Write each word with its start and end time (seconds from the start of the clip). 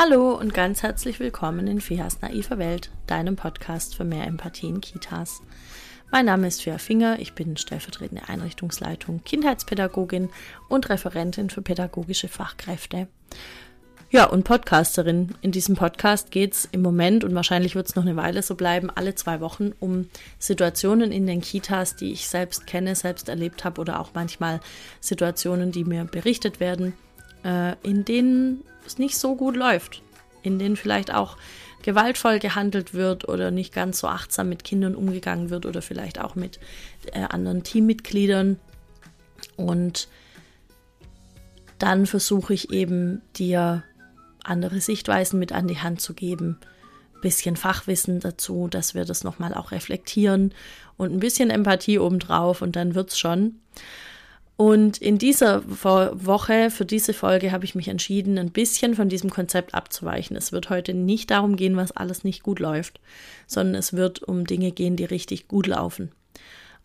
Hallo 0.00 0.32
und 0.34 0.54
ganz 0.54 0.84
herzlich 0.84 1.18
willkommen 1.18 1.66
in 1.66 1.80
Fias 1.80 2.20
naiver 2.20 2.56
Welt, 2.58 2.92
deinem 3.08 3.34
Podcast 3.34 3.96
für 3.96 4.04
mehr 4.04 4.28
Empathie 4.28 4.68
in 4.68 4.80
Kitas. 4.80 5.42
Mein 6.12 6.26
Name 6.26 6.46
ist 6.46 6.62
Fia 6.62 6.78
Finger, 6.78 7.18
ich 7.18 7.32
bin 7.32 7.56
stellvertretende 7.56 8.28
Einrichtungsleitung, 8.28 9.24
Kindheitspädagogin 9.24 10.28
und 10.68 10.88
Referentin 10.88 11.50
für 11.50 11.62
pädagogische 11.62 12.28
Fachkräfte. 12.28 13.08
Ja, 14.10 14.26
und 14.26 14.44
Podcasterin. 14.44 15.34
In 15.40 15.50
diesem 15.50 15.74
Podcast 15.74 16.30
geht 16.30 16.54
es 16.54 16.68
im 16.70 16.80
Moment 16.80 17.24
und 17.24 17.34
wahrscheinlich 17.34 17.74
wird 17.74 17.88
es 17.88 17.96
noch 17.96 18.04
eine 18.04 18.14
Weile 18.14 18.44
so 18.44 18.54
bleiben, 18.54 18.90
alle 18.94 19.16
zwei 19.16 19.40
Wochen 19.40 19.72
um 19.80 20.08
Situationen 20.38 21.10
in 21.10 21.26
den 21.26 21.40
Kitas, 21.40 21.96
die 21.96 22.12
ich 22.12 22.28
selbst 22.28 22.68
kenne, 22.68 22.94
selbst 22.94 23.28
erlebt 23.28 23.64
habe 23.64 23.80
oder 23.80 23.98
auch 23.98 24.10
manchmal 24.14 24.60
Situationen, 25.00 25.72
die 25.72 25.82
mir 25.82 26.04
berichtet 26.04 26.60
werden, 26.60 26.94
äh, 27.44 27.74
in 27.82 28.04
denen 28.04 28.64
es 28.86 28.98
nicht 28.98 29.18
so 29.18 29.36
gut 29.36 29.56
läuft, 29.56 30.02
in 30.42 30.58
denen 30.58 30.76
vielleicht 30.76 31.12
auch 31.12 31.36
gewaltvoll 31.82 32.38
gehandelt 32.38 32.94
wird 32.94 33.28
oder 33.28 33.50
nicht 33.50 33.72
ganz 33.72 34.00
so 34.00 34.08
achtsam 34.08 34.48
mit 34.48 34.64
Kindern 34.64 34.94
umgegangen 34.94 35.50
wird 35.50 35.64
oder 35.66 35.82
vielleicht 35.82 36.20
auch 36.20 36.34
mit 36.34 36.58
äh, 37.12 37.20
anderen 37.20 37.62
Teammitgliedern. 37.62 38.58
Und 39.56 40.08
dann 41.78 42.06
versuche 42.06 42.54
ich 42.54 42.70
eben 42.72 43.22
dir 43.36 43.84
andere 44.42 44.80
Sichtweisen 44.80 45.38
mit 45.38 45.52
an 45.52 45.68
die 45.68 45.78
Hand 45.78 46.00
zu 46.00 46.14
geben, 46.14 46.58
bisschen 47.20 47.56
Fachwissen 47.56 48.20
dazu, 48.20 48.68
dass 48.68 48.94
wir 48.94 49.04
das 49.04 49.24
nochmal 49.24 49.54
auch 49.54 49.72
reflektieren 49.72 50.54
und 50.96 51.12
ein 51.12 51.20
bisschen 51.20 51.50
Empathie 51.50 51.98
obendrauf 51.98 52.62
und 52.62 52.76
dann 52.76 52.94
wird's 52.94 53.18
schon. 53.18 53.56
Und 54.60 54.98
in 54.98 55.18
dieser 55.18 55.62
Woche, 55.64 56.70
für 56.72 56.84
diese 56.84 57.14
Folge, 57.14 57.52
habe 57.52 57.64
ich 57.64 57.76
mich 57.76 57.86
entschieden, 57.86 58.38
ein 58.38 58.50
bisschen 58.50 58.96
von 58.96 59.08
diesem 59.08 59.30
Konzept 59.30 59.72
abzuweichen. 59.72 60.36
Es 60.36 60.50
wird 60.50 60.68
heute 60.68 60.94
nicht 60.94 61.30
darum 61.30 61.54
gehen, 61.54 61.76
was 61.76 61.92
alles 61.92 62.24
nicht 62.24 62.42
gut 62.42 62.58
läuft, 62.58 62.98
sondern 63.46 63.76
es 63.76 63.92
wird 63.92 64.24
um 64.24 64.48
Dinge 64.48 64.72
gehen, 64.72 64.96
die 64.96 65.04
richtig 65.04 65.46
gut 65.46 65.68
laufen. 65.68 66.10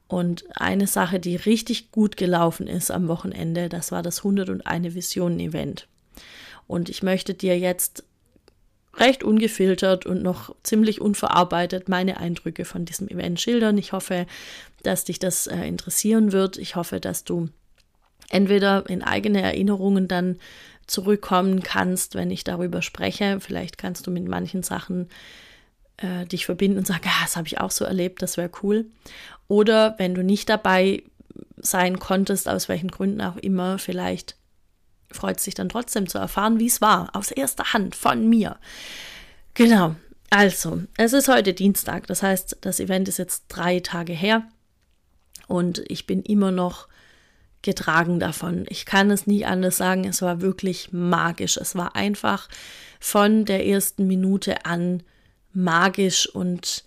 Und 0.08 0.46
eine 0.56 0.86
Sache, 0.86 1.20
die 1.20 1.36
richtig 1.36 1.90
gut 1.90 2.16
gelaufen 2.16 2.68
ist 2.68 2.92
am 2.92 3.08
Wochenende, 3.08 3.70
das 3.70 3.92
war 3.92 4.04
das 4.04 4.20
101 4.20 4.94
Visionen 4.94 5.40
Event. 5.40 5.88
Und 6.68 6.90
ich 6.90 7.02
möchte 7.02 7.34
dir 7.34 7.58
jetzt 7.58 8.04
recht 8.98 9.24
ungefiltert 9.24 10.06
und 10.06 10.22
noch 10.22 10.56
ziemlich 10.62 11.02
unverarbeitet 11.02 11.90
meine 11.90 12.18
Eindrücke 12.18 12.66
von 12.66 12.86
diesem 12.86 13.08
Event 13.08 13.42
schildern. 13.42 13.80
Ich 13.80 13.94
hoffe, 13.94 14.28
dass 14.84 15.06
dich 15.06 15.18
das 15.18 15.48
äh, 15.48 15.66
interessieren 15.66 16.32
wird. 16.32 16.60
Ich 16.60 16.76
hoffe, 16.76 17.00
dass 17.00 17.24
du 17.24 17.50
entweder 18.30 18.90
in 18.90 19.04
eigene 19.04 19.42
Erinnerungen 19.42 20.08
dann 20.08 20.38
zurückkommen 20.88 21.64
kannst, 21.64 22.16
wenn 22.16 22.32
ich 22.32 22.44
darüber 22.44 22.82
spreche. 22.82 23.40
Vielleicht 23.40 23.78
kannst 23.78 24.06
du 24.06 24.12
mit 24.12 24.28
manchen 24.28 24.64
Sachen 24.64 25.08
äh, 25.98 26.26
dich 26.26 26.46
verbinden 26.46 26.80
und 26.80 26.88
sagen, 26.88 27.04
ja, 27.06 27.12
das 27.22 27.36
habe 27.36 27.48
ich 27.48 27.60
auch 27.60 27.72
so 27.72 27.86
erlebt, 27.86 28.22
das 28.22 28.38
wäre 28.38 28.50
cool. 28.62 28.86
Oder 29.48 29.96
wenn 29.98 30.14
du 30.14 30.24
nicht 30.24 30.50
dabei 30.50 31.04
sein 31.58 32.00
konntest, 32.00 32.50
aus 32.50 32.70
welchen 32.70 32.92
Gründen 32.92 33.22
auch 33.22 33.38
immer, 33.38 33.80
vielleicht 33.80 34.36
freut 35.12 35.38
es 35.38 35.44
sich 35.44 35.54
dann 35.54 35.70
trotzdem 35.70 36.08
zu 36.08 36.18
erfahren, 36.18 36.60
wie 36.60 36.68
es 36.68 36.82
war, 36.82 37.16
aus 37.16 37.32
erster 37.32 37.74
Hand 37.74 37.96
von 37.96 38.28
mir. 38.28 38.58
Genau. 39.54 39.96
Also, 40.30 40.82
es 40.98 41.14
ist 41.14 41.28
heute 41.28 41.54
Dienstag, 41.54 42.08
das 42.08 42.24
heißt, 42.24 42.58
das 42.62 42.80
Event 42.80 43.08
ist 43.08 43.20
jetzt 43.20 43.46
drei 43.50 43.80
Tage 43.80 44.14
her 44.14 44.44
und 45.48 45.84
ich 45.88 46.08
bin 46.08 46.24
immer 46.24 46.50
noch 46.50 46.88
getragen 47.64 48.19
davon. 48.19 48.66
Ich 48.69 48.86
kann 48.86 49.09
es 49.09 49.25
nie 49.25 49.45
anders 49.45 49.78
sagen. 49.78 50.06
Es 50.06 50.22
war 50.22 50.42
wirklich 50.42 50.89
magisch. 50.92 51.58
Es 51.58 51.76
war 51.76 51.95
einfach 51.95 52.48
von 52.99 53.45
der 53.45 53.65
ersten 53.65 54.05
Minute 54.05 54.65
an 54.65 55.02
magisch 55.54 56.30
und 56.30 56.83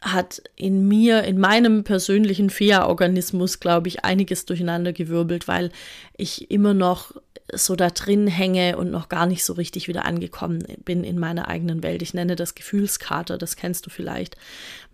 hat 0.00 0.42
in 0.56 0.88
mir, 0.88 1.22
in 1.22 1.38
meinem 1.38 1.84
persönlichen 1.84 2.50
Fea-Organismus, 2.50 3.60
glaube 3.60 3.88
ich, 3.88 4.04
einiges 4.04 4.44
durcheinander 4.46 4.92
gewirbelt, 4.92 5.46
weil 5.46 5.70
ich 6.16 6.50
immer 6.50 6.74
noch 6.74 7.14
so 7.52 7.76
da 7.76 7.90
drin 7.90 8.26
hänge 8.26 8.76
und 8.76 8.90
noch 8.90 9.08
gar 9.08 9.26
nicht 9.26 9.44
so 9.44 9.52
richtig 9.52 9.86
wieder 9.86 10.04
angekommen 10.04 10.64
bin 10.84 11.04
in 11.04 11.18
meiner 11.18 11.48
eigenen 11.48 11.82
Welt. 11.82 12.02
Ich 12.02 12.14
nenne 12.14 12.34
das 12.34 12.54
Gefühlskater, 12.54 13.38
das 13.38 13.56
kennst 13.56 13.86
du 13.86 13.90
vielleicht. 13.90 14.36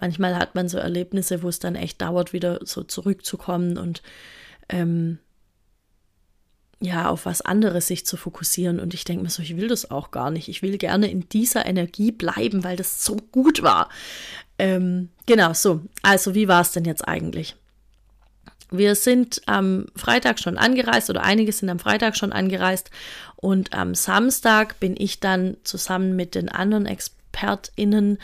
Manchmal 0.00 0.36
hat 0.36 0.54
man 0.54 0.68
so 0.68 0.78
Erlebnisse, 0.78 1.42
wo 1.42 1.48
es 1.48 1.58
dann 1.58 1.76
echt 1.76 2.02
dauert, 2.02 2.32
wieder 2.32 2.60
so 2.64 2.82
zurückzukommen 2.82 3.78
und 3.78 4.02
ähm, 4.68 5.18
ja, 6.80 7.08
auf 7.08 7.26
was 7.26 7.40
anderes 7.40 7.88
sich 7.88 8.06
zu 8.06 8.16
fokussieren. 8.16 8.78
Und 8.78 8.94
ich 8.94 9.04
denke 9.04 9.24
mir 9.24 9.30
so, 9.30 9.42
ich 9.42 9.56
will 9.56 9.68
das 9.68 9.90
auch 9.90 10.10
gar 10.10 10.30
nicht. 10.30 10.48
Ich 10.48 10.62
will 10.62 10.78
gerne 10.78 11.10
in 11.10 11.28
dieser 11.28 11.66
Energie 11.66 12.12
bleiben, 12.12 12.62
weil 12.62 12.76
das 12.76 13.04
so 13.04 13.16
gut 13.16 13.62
war. 13.62 13.88
Ähm, 14.58 15.08
genau, 15.26 15.52
so. 15.54 15.82
Also, 16.02 16.34
wie 16.34 16.48
war 16.48 16.60
es 16.60 16.70
denn 16.70 16.84
jetzt 16.84 17.06
eigentlich? 17.06 17.56
Wir 18.70 18.94
sind 18.94 19.40
am 19.46 19.86
Freitag 19.96 20.38
schon 20.38 20.58
angereist 20.58 21.08
oder 21.08 21.22
einige 21.22 21.52
sind 21.52 21.70
am 21.70 21.78
Freitag 21.78 22.16
schon 22.16 22.32
angereist 22.32 22.90
und 23.36 23.72
am 23.72 23.94
Samstag 23.94 24.78
bin 24.78 24.94
ich 24.98 25.20
dann 25.20 25.56
zusammen 25.64 26.16
mit 26.16 26.34
den 26.34 26.50
anderen 26.50 26.84
ExpertInnen 26.84 28.18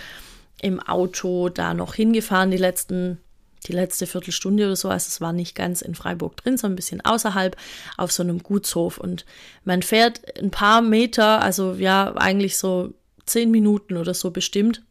im 0.61 0.81
Auto 0.81 1.49
da 1.49 1.73
noch 1.73 1.95
hingefahren, 1.95 2.51
die 2.51 2.59
letzten 2.59 3.19
die 3.67 3.73
letzte 3.73 4.07
Viertelstunde 4.07 4.67
oder 4.67 4.77
so. 4.77 4.89
Also 4.89 5.09
es 5.09 5.21
war 5.21 5.33
nicht 5.33 5.55
ganz 5.55 5.83
in 5.83 5.95
Freiburg 5.95 6.37
drin, 6.37 6.57
sondern 6.57 6.75
ein 6.75 6.77
bisschen 6.77 7.01
außerhalb 7.01 7.57
auf 7.97 8.13
so 8.13 8.23
einem 8.23 8.43
Gutshof. 8.43 8.99
Und 8.99 9.25
man 9.65 9.83
fährt 9.83 10.21
ein 10.39 10.51
paar 10.51 10.83
Meter, 10.83 11.41
also 11.43 11.75
ja, 11.75 12.15
eigentlich 12.17 12.57
so 12.57 12.93
zehn 13.27 13.51
Minuten 13.51 13.97
oder 13.97 14.15
so 14.15 14.31
bestimmt. 14.31 14.83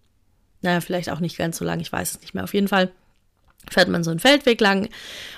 Naja, 0.62 0.82
vielleicht 0.82 1.10
auch 1.10 1.20
nicht 1.20 1.38
ganz 1.38 1.58
so 1.58 1.66
lang, 1.66 1.80
ich 1.80 1.92
weiß 1.92 2.12
es 2.12 2.22
nicht 2.22 2.34
mehr. 2.34 2.44
Auf 2.44 2.54
jeden 2.54 2.68
Fall 2.68 2.92
fährt 3.70 3.90
man 3.90 4.04
so 4.04 4.12
einen 4.12 4.20
Feldweg 4.20 4.60
lang 4.60 4.90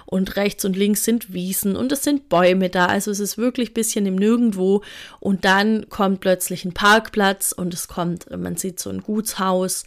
und 0.06 0.36
rechts 0.36 0.66
und 0.66 0.76
links 0.76 1.04
sind 1.04 1.34
Wiesen 1.34 1.76
und 1.76 1.92
es 1.92 2.04
sind 2.04 2.30
Bäume 2.30 2.70
da. 2.70 2.88
Also 2.88 3.12
es 3.12 3.20
ist 3.20 3.38
wirklich 3.38 3.72
ein 3.72 3.76
bisschen 3.76 4.06
im 4.06 4.16
Nirgendwo 4.16 4.84
und 5.20 5.46
dann 5.46 5.90
kommt 5.90 6.22
plötzlich 6.22 6.66
ein 6.66 6.74
Parkplatz 6.74 7.52
und 7.52 7.74
es 7.74 7.88
kommt, 7.88 8.30
man 8.36 8.58
sieht 8.58 8.80
so 8.80 8.90
ein 8.90 9.02
Gutshaus 9.02 9.84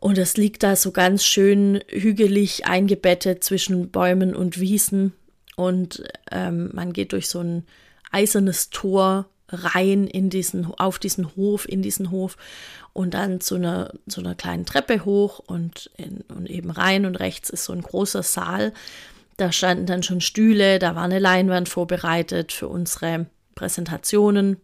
und 0.00 0.16
es 0.16 0.38
liegt 0.38 0.62
da 0.62 0.76
so 0.76 0.92
ganz 0.92 1.24
schön 1.24 1.80
hügelig 1.88 2.66
eingebettet 2.66 3.44
zwischen 3.44 3.90
Bäumen 3.90 4.34
und 4.34 4.58
Wiesen. 4.58 5.12
Und 5.56 6.02
ähm, 6.30 6.70
man 6.72 6.94
geht 6.94 7.12
durch 7.12 7.28
so 7.28 7.40
ein 7.40 7.66
eisernes 8.10 8.70
Tor 8.70 9.26
rein 9.50 10.06
in 10.06 10.30
diesen, 10.30 10.72
auf 10.74 10.98
diesen 10.98 11.36
Hof, 11.36 11.68
in 11.68 11.82
diesen 11.82 12.10
Hof 12.10 12.38
und 12.94 13.12
dann 13.12 13.42
zu 13.42 13.56
einer, 13.56 13.92
zu 14.08 14.20
einer 14.20 14.34
kleinen 14.34 14.64
Treppe 14.64 15.04
hoch 15.04 15.38
und, 15.38 15.90
in, 15.96 16.22
und 16.34 16.48
eben 16.48 16.70
rein 16.70 17.04
und 17.04 17.16
rechts 17.16 17.50
ist 17.50 17.64
so 17.64 17.74
ein 17.74 17.82
großer 17.82 18.22
Saal. 18.22 18.72
Da 19.36 19.52
standen 19.52 19.86
dann 19.86 20.02
schon 20.02 20.22
Stühle, 20.22 20.78
da 20.78 20.94
war 20.94 21.04
eine 21.04 21.18
Leinwand 21.18 21.68
vorbereitet 21.68 22.52
für 22.52 22.68
unsere 22.68 23.26
Präsentationen. 23.54 24.56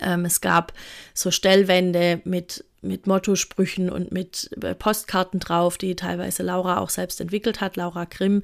Ähm, 0.00 0.24
es 0.24 0.40
gab 0.40 0.72
so 1.14 1.30
Stellwände 1.30 2.20
mit 2.24 2.64
mit 2.82 3.06
Mottosprüchen 3.06 3.90
und 3.90 4.12
mit 4.12 4.50
äh, 4.62 4.74
Postkarten 4.74 5.40
drauf, 5.40 5.78
die 5.78 5.96
teilweise 5.96 6.42
Laura 6.42 6.78
auch 6.78 6.90
selbst 6.90 7.20
entwickelt 7.20 7.60
hat, 7.60 7.76
Laura 7.76 8.04
Grimm. 8.04 8.42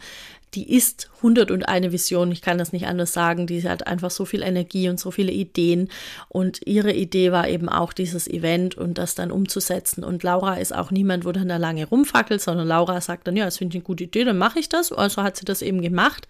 Die 0.55 0.71
ist 0.71 1.09
101 1.17 1.93
Vision, 1.93 2.31
ich 2.31 2.43
kann 2.43 2.59
das 2.59 2.73
nicht 2.75 2.87
anders 2.87 3.15
sagen. 3.15 3.47
Die 3.47 3.67
hat 3.67 3.87
einfach 3.87 4.11
so 4.11 4.27
viel 4.27 4.43
Energie 4.43 4.91
und 4.91 5.01
so 5.01 5.11
viele 5.11 5.33
Ideen. 5.33 5.89
Und 6.29 6.67
ihre 6.67 6.93
Idee 6.93 7.33
war 7.33 7.49
eben 7.49 7.71
auch 7.71 7.95
dieses 7.95 8.29
Event 8.29 8.77
und 8.77 8.99
das 8.99 9.15
dann 9.15 9.33
umzusetzen. 9.33 10.05
Und 10.05 10.23
Laura 10.23 10.57
ist 10.57 10.75
auch 10.75 10.91
niemand, 10.91 11.25
wo 11.25 11.33
dann 11.33 11.49
da 11.49 11.57
lange 11.57 11.87
rumfackelt, 11.87 12.43
sondern 12.43 12.69
Laura 12.69 13.01
sagt 13.01 13.27
dann, 13.27 13.37
ja, 13.37 13.47
das 13.47 13.57
finde 13.57 13.77
ich 13.77 13.81
eine 13.81 13.87
gute 13.87 14.05
Idee, 14.05 14.25
dann 14.25 14.37
mache 14.37 14.59
ich 14.59 14.69
das. 14.69 14.93
Also 14.93 15.23
hat 15.23 15.39
sie 15.39 15.47
das 15.47 15.63
eben 15.63 15.81
gemacht. 15.81 16.29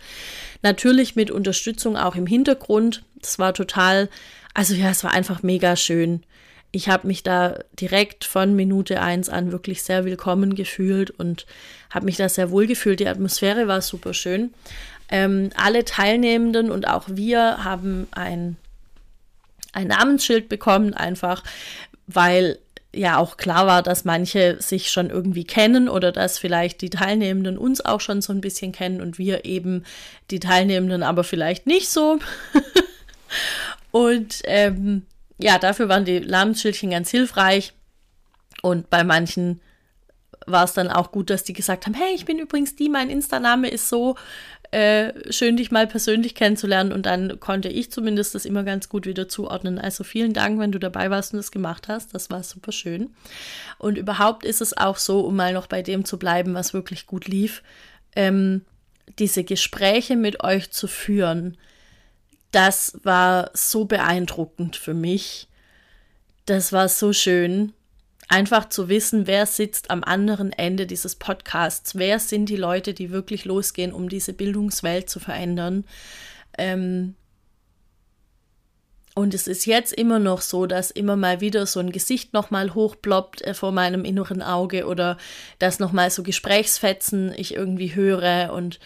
Natürlich 0.62 1.16
mit 1.16 1.32
Unterstützung 1.32 1.96
auch 1.96 2.14
im 2.14 2.28
Hintergrund. 2.28 3.02
Das 3.20 3.40
war 3.40 3.54
total, 3.54 4.08
also 4.54 4.74
ja, 4.74 4.90
es 4.90 5.02
war 5.02 5.10
einfach 5.10 5.42
mega 5.42 5.74
schön 5.74 6.22
ich 6.72 6.88
habe 6.88 7.06
mich 7.06 7.22
da 7.22 7.58
direkt 7.78 8.24
von 8.24 8.56
Minute 8.56 9.00
eins 9.02 9.28
an 9.28 9.52
wirklich 9.52 9.82
sehr 9.82 10.06
willkommen 10.06 10.54
gefühlt 10.54 11.10
und 11.10 11.46
habe 11.90 12.06
mich 12.06 12.16
da 12.16 12.30
sehr 12.30 12.50
wohl 12.50 12.66
gefühlt. 12.66 12.98
Die 12.98 13.08
Atmosphäre 13.08 13.68
war 13.68 13.82
super 13.82 14.14
schön. 14.14 14.54
Ähm, 15.10 15.50
alle 15.54 15.84
Teilnehmenden 15.84 16.70
und 16.70 16.88
auch 16.88 17.04
wir 17.08 17.62
haben 17.62 18.08
ein, 18.12 18.56
ein 19.74 19.88
Namensschild 19.88 20.48
bekommen, 20.48 20.94
einfach 20.94 21.44
weil 22.06 22.58
ja 22.94 23.18
auch 23.18 23.36
klar 23.36 23.66
war, 23.66 23.82
dass 23.82 24.04
manche 24.04 24.56
sich 24.60 24.90
schon 24.90 25.10
irgendwie 25.10 25.44
kennen 25.44 25.90
oder 25.90 26.10
dass 26.10 26.38
vielleicht 26.38 26.80
die 26.80 26.90
Teilnehmenden 26.90 27.58
uns 27.58 27.84
auch 27.84 28.00
schon 28.00 28.22
so 28.22 28.32
ein 28.32 28.40
bisschen 28.40 28.72
kennen 28.72 29.02
und 29.02 29.18
wir 29.18 29.44
eben 29.44 29.84
die 30.30 30.40
Teilnehmenden 30.40 31.02
aber 31.02 31.24
vielleicht 31.24 31.66
nicht 31.66 31.90
so. 31.90 32.18
und 33.90 34.40
ähm, 34.44 35.02
ja, 35.42 35.58
dafür 35.58 35.88
waren 35.88 36.04
die 36.04 36.20
Namensschildchen 36.20 36.90
ganz 36.90 37.10
hilfreich. 37.10 37.72
Und 38.62 38.90
bei 38.90 39.04
manchen 39.04 39.60
war 40.46 40.64
es 40.64 40.72
dann 40.72 40.88
auch 40.88 41.12
gut, 41.12 41.30
dass 41.30 41.44
die 41.44 41.52
gesagt 41.52 41.86
haben, 41.86 41.94
hey, 41.94 42.14
ich 42.14 42.24
bin 42.24 42.38
übrigens 42.38 42.76
die, 42.76 42.88
mein 42.88 43.10
Insta-Name 43.10 43.68
ist 43.68 43.88
so. 43.88 44.16
Äh, 44.70 45.30
schön, 45.30 45.58
dich 45.58 45.70
mal 45.70 45.86
persönlich 45.86 46.34
kennenzulernen 46.34 46.92
und 46.92 47.04
dann 47.04 47.38
konnte 47.40 47.68
ich 47.68 47.92
zumindest 47.92 48.34
das 48.34 48.46
immer 48.46 48.62
ganz 48.62 48.88
gut 48.88 49.04
wieder 49.04 49.28
zuordnen. 49.28 49.78
Also 49.78 50.02
vielen 50.02 50.32
Dank, 50.32 50.58
wenn 50.58 50.72
du 50.72 50.78
dabei 50.78 51.10
warst 51.10 51.34
und 51.34 51.36
das 51.36 51.50
gemacht 51.50 51.88
hast. 51.88 52.14
Das 52.14 52.30
war 52.30 52.42
super 52.42 52.72
schön. 52.72 53.10
Und 53.76 53.98
überhaupt 53.98 54.46
ist 54.46 54.62
es 54.62 54.74
auch 54.74 54.96
so, 54.96 55.20
um 55.20 55.36
mal 55.36 55.52
noch 55.52 55.66
bei 55.66 55.82
dem 55.82 56.06
zu 56.06 56.18
bleiben, 56.18 56.54
was 56.54 56.72
wirklich 56.72 57.06
gut 57.06 57.28
lief, 57.28 57.62
ähm, 58.16 58.62
diese 59.18 59.44
Gespräche 59.44 60.16
mit 60.16 60.42
euch 60.42 60.70
zu 60.70 60.86
führen. 60.86 61.58
Das 62.52 62.98
war 63.02 63.50
so 63.54 63.86
beeindruckend 63.86 64.76
für 64.76 64.94
mich. 64.94 65.48
Das 66.46 66.72
war 66.72 66.88
so 66.88 67.12
schön 67.12 67.72
einfach 68.28 68.68
zu 68.68 68.88
wissen, 68.88 69.26
wer 69.26 69.46
sitzt 69.46 69.90
am 69.90 70.02
anderen 70.02 70.52
Ende 70.52 70.86
dieses 70.86 71.16
Podcasts, 71.16 71.96
wer 71.96 72.18
sind 72.18 72.46
die 72.46 72.56
Leute, 72.56 72.94
die 72.94 73.10
wirklich 73.10 73.44
losgehen, 73.44 73.92
um 73.92 74.08
diese 74.08 74.32
Bildungswelt 74.32 75.10
zu 75.10 75.20
verändern. 75.20 75.84
Ähm 76.56 77.14
und 79.14 79.34
es 79.34 79.46
ist 79.46 79.66
jetzt 79.66 79.92
immer 79.92 80.18
noch 80.18 80.40
so, 80.40 80.64
dass 80.64 80.90
immer 80.90 81.16
mal 81.16 81.42
wieder 81.42 81.66
so 81.66 81.80
ein 81.80 81.92
Gesicht 81.92 82.32
nochmal 82.32 82.72
hochploppt 82.72 83.42
äh, 83.42 83.52
vor 83.52 83.70
meinem 83.70 84.06
inneren 84.06 84.40
Auge 84.40 84.86
oder 84.86 85.18
dass 85.58 85.78
nochmal 85.78 86.10
so 86.10 86.22
Gesprächsfetzen 86.22 87.34
ich 87.36 87.54
irgendwie 87.54 87.94
höre 87.94 88.54
und 88.54 88.80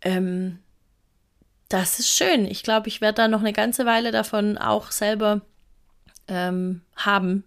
ähm, 0.00 0.58
das 1.70 1.98
ist 2.00 2.10
schön. 2.10 2.44
Ich 2.44 2.62
glaube, 2.62 2.88
ich 2.88 3.00
werde 3.00 3.22
da 3.22 3.28
noch 3.28 3.40
eine 3.40 3.54
ganze 3.54 3.86
Weile 3.86 4.10
davon 4.10 4.58
auch 4.58 4.90
selber 4.90 5.40
ähm, 6.26 6.82
haben. 6.96 7.44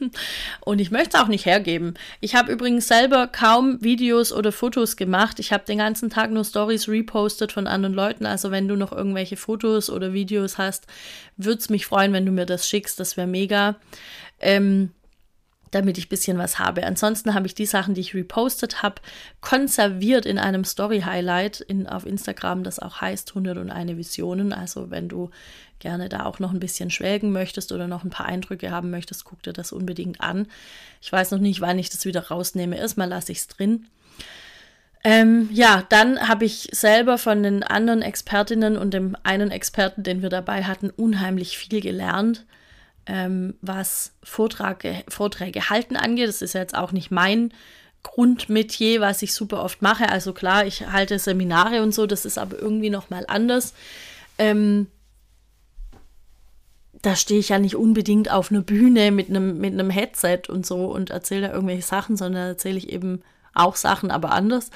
Und 0.60 0.78
ich 0.78 0.90
möchte 0.90 1.16
es 1.16 1.22
auch 1.22 1.28
nicht 1.28 1.44
hergeben. 1.44 1.94
Ich 2.20 2.34
habe 2.34 2.50
übrigens 2.50 2.88
selber 2.88 3.26
kaum 3.26 3.82
Videos 3.82 4.32
oder 4.32 4.50
Fotos 4.50 4.96
gemacht. 4.96 5.38
Ich 5.40 5.52
habe 5.52 5.64
den 5.64 5.78
ganzen 5.78 6.08
Tag 6.08 6.30
nur 6.30 6.44
Stories 6.44 6.88
repostet 6.88 7.52
von 7.52 7.66
anderen 7.66 7.94
Leuten. 7.94 8.24
Also 8.24 8.50
wenn 8.50 8.66
du 8.66 8.76
noch 8.76 8.92
irgendwelche 8.92 9.36
Fotos 9.36 9.90
oder 9.90 10.14
Videos 10.14 10.56
hast, 10.56 10.86
würde 11.36 11.58
es 11.58 11.68
mich 11.68 11.84
freuen, 11.86 12.14
wenn 12.14 12.26
du 12.26 12.32
mir 12.32 12.46
das 12.46 12.68
schickst. 12.68 12.98
Das 12.98 13.18
wäre 13.18 13.26
mega. 13.26 13.76
Ähm, 14.40 14.90
damit 15.70 15.98
ich 15.98 16.06
ein 16.06 16.10
bisschen 16.10 16.38
was 16.38 16.58
habe. 16.58 16.84
Ansonsten 16.84 17.34
habe 17.34 17.46
ich 17.46 17.54
die 17.54 17.66
Sachen, 17.66 17.94
die 17.94 18.00
ich 18.00 18.14
repostet 18.14 18.82
habe, 18.82 19.02
konserviert 19.40 20.26
in 20.26 20.38
einem 20.38 20.64
Story-Highlight 20.64 21.60
in, 21.60 21.86
auf 21.86 22.06
Instagram, 22.06 22.62
das 22.62 22.78
auch 22.78 23.00
heißt 23.00 23.30
101 23.30 23.96
Visionen. 23.96 24.52
Also 24.52 24.90
wenn 24.90 25.08
du 25.08 25.30
gerne 25.78 26.08
da 26.08 26.24
auch 26.24 26.38
noch 26.38 26.52
ein 26.52 26.60
bisschen 26.60 26.90
schwelgen 26.90 27.32
möchtest 27.32 27.72
oder 27.72 27.88
noch 27.88 28.04
ein 28.04 28.10
paar 28.10 28.26
Eindrücke 28.26 28.70
haben 28.70 28.90
möchtest, 28.90 29.24
guck 29.24 29.42
dir 29.42 29.52
das 29.52 29.72
unbedingt 29.72 30.20
an. 30.20 30.46
Ich 31.02 31.12
weiß 31.12 31.32
noch 31.32 31.40
nicht, 31.40 31.60
wann 31.60 31.78
ich 31.78 31.90
das 31.90 32.04
wieder 32.04 32.28
rausnehme. 32.28 32.78
Erstmal 32.78 33.08
lasse 33.08 33.32
ich 33.32 33.38
es 33.38 33.48
drin. 33.48 33.86
Ähm, 35.04 35.48
ja, 35.52 35.84
dann 35.88 36.26
habe 36.26 36.44
ich 36.44 36.68
selber 36.72 37.18
von 37.18 37.42
den 37.42 37.62
anderen 37.62 38.02
Expertinnen 38.02 38.76
und 38.76 38.92
dem 38.92 39.16
einen 39.22 39.50
Experten, 39.50 40.02
den 40.02 40.22
wir 40.22 40.30
dabei 40.30 40.64
hatten, 40.64 40.90
unheimlich 40.90 41.58
viel 41.58 41.80
gelernt, 41.80 42.44
ähm, 43.06 43.54
was 43.60 44.12
Vortrage, 44.22 45.04
Vorträge 45.08 45.70
halten 45.70 45.96
angeht. 45.96 46.28
Das 46.28 46.42
ist 46.42 46.54
jetzt 46.54 46.76
auch 46.76 46.92
nicht 46.92 47.10
mein 47.10 47.52
Grundmetier, 48.02 49.00
was 49.00 49.22
ich 49.22 49.34
super 49.34 49.62
oft 49.62 49.82
mache. 49.82 50.08
Also 50.08 50.32
klar, 50.32 50.66
ich 50.66 50.86
halte 50.86 51.18
Seminare 51.18 51.82
und 51.82 51.92
so, 51.92 52.06
das 52.06 52.24
ist 52.24 52.38
aber 52.38 52.58
irgendwie 52.58 52.90
noch 52.90 53.10
mal 53.10 53.24
anders. 53.28 53.74
Ähm, 54.38 54.86
da 57.02 57.14
stehe 57.14 57.40
ich 57.40 57.50
ja 57.50 57.58
nicht 57.58 57.76
unbedingt 57.76 58.30
auf 58.30 58.50
einer 58.50 58.62
Bühne 58.62 59.10
mit 59.12 59.28
einem, 59.28 59.58
mit 59.58 59.72
einem 59.72 59.90
Headset 59.90 60.42
und 60.48 60.66
so 60.66 60.86
und 60.86 61.10
erzähle 61.10 61.48
da 61.48 61.52
irgendwelche 61.52 61.82
Sachen, 61.82 62.16
sondern 62.16 62.48
erzähle 62.48 62.78
ich 62.78 62.88
eben 62.90 63.22
auch 63.54 63.76
Sachen, 63.76 64.10
aber 64.10 64.32
anders. 64.32 64.70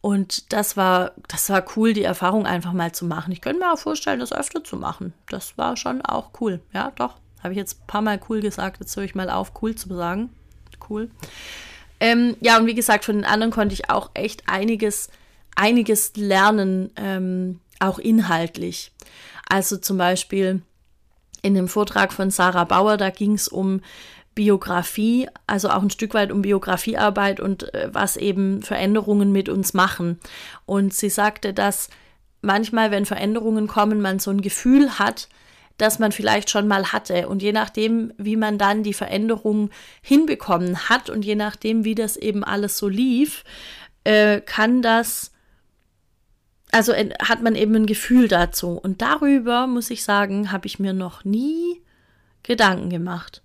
Und 0.00 0.52
das 0.52 0.76
war, 0.76 1.12
das 1.28 1.50
war 1.50 1.64
cool, 1.76 1.92
die 1.92 2.04
Erfahrung 2.04 2.46
einfach 2.46 2.72
mal 2.72 2.92
zu 2.92 3.04
machen. 3.04 3.32
Ich 3.32 3.40
könnte 3.40 3.60
mir 3.60 3.72
auch 3.72 3.78
vorstellen, 3.78 4.20
das 4.20 4.32
öfter 4.32 4.62
zu 4.62 4.76
machen. 4.76 5.12
Das 5.28 5.58
war 5.58 5.76
schon 5.76 6.02
auch 6.02 6.30
cool. 6.40 6.60
Ja, 6.72 6.92
doch. 6.94 7.16
Habe 7.46 7.54
ich 7.54 7.58
jetzt 7.58 7.80
ein 7.80 7.86
paar 7.86 8.02
Mal 8.02 8.18
cool 8.28 8.40
gesagt. 8.40 8.80
Jetzt 8.80 8.96
höre 8.96 9.04
ich 9.04 9.14
mal 9.14 9.30
auf, 9.30 9.52
cool 9.62 9.76
zu 9.76 9.94
sagen. 9.94 10.30
Cool. 10.90 11.10
Ähm, 12.00 12.36
ja, 12.40 12.58
und 12.58 12.66
wie 12.66 12.74
gesagt, 12.74 13.04
von 13.04 13.14
den 13.14 13.24
anderen 13.24 13.52
konnte 13.52 13.72
ich 13.72 13.88
auch 13.88 14.10
echt 14.14 14.48
einiges, 14.48 15.10
einiges 15.54 16.16
lernen, 16.16 16.90
ähm, 16.96 17.60
auch 17.78 18.00
inhaltlich. 18.00 18.90
Also 19.48 19.76
zum 19.76 19.96
Beispiel, 19.96 20.60
in 21.42 21.54
dem 21.54 21.68
Vortrag 21.68 22.12
von 22.12 22.32
Sarah 22.32 22.64
Bauer, 22.64 22.96
da 22.96 23.10
ging 23.10 23.34
es 23.34 23.46
um 23.46 23.80
Biografie, 24.34 25.28
also 25.46 25.70
auch 25.70 25.82
ein 25.82 25.90
Stück 25.90 26.14
weit 26.14 26.32
um 26.32 26.42
Biografiearbeit 26.42 27.38
und 27.38 27.72
äh, 27.72 27.90
was 27.92 28.16
eben 28.16 28.60
Veränderungen 28.62 29.30
mit 29.30 29.48
uns 29.48 29.72
machen. 29.72 30.18
Und 30.66 30.94
sie 30.94 31.10
sagte, 31.10 31.54
dass 31.54 31.90
manchmal, 32.42 32.90
wenn 32.90 33.06
Veränderungen 33.06 33.68
kommen, 33.68 34.02
man 34.02 34.18
so 34.18 34.32
ein 34.32 34.40
Gefühl 34.40 34.98
hat, 34.98 35.28
das 35.76 35.98
man 35.98 36.12
vielleicht 36.12 36.50
schon 36.50 36.68
mal 36.68 36.92
hatte. 36.92 37.28
Und 37.28 37.42
je 37.42 37.52
nachdem, 37.52 38.12
wie 38.16 38.36
man 38.36 38.58
dann 38.58 38.82
die 38.82 38.94
Veränderung 38.94 39.70
hinbekommen 40.02 40.88
hat 40.88 41.10
und 41.10 41.24
je 41.24 41.34
nachdem, 41.34 41.84
wie 41.84 41.94
das 41.94 42.16
eben 42.16 42.44
alles 42.44 42.78
so 42.78 42.88
lief, 42.88 43.44
äh, 44.04 44.40
kann 44.40 44.82
das 44.82 45.32
also 46.72 46.92
hat 46.92 47.42
man 47.42 47.54
eben 47.54 47.74
ein 47.74 47.86
Gefühl 47.86 48.28
dazu. 48.28 48.72
Und 48.72 49.00
darüber, 49.00 49.66
muss 49.66 49.90
ich 49.90 50.04
sagen, 50.04 50.52
habe 50.52 50.66
ich 50.66 50.78
mir 50.78 50.92
noch 50.92 51.24
nie 51.24 51.80
Gedanken 52.42 52.90
gemacht. 52.90 53.42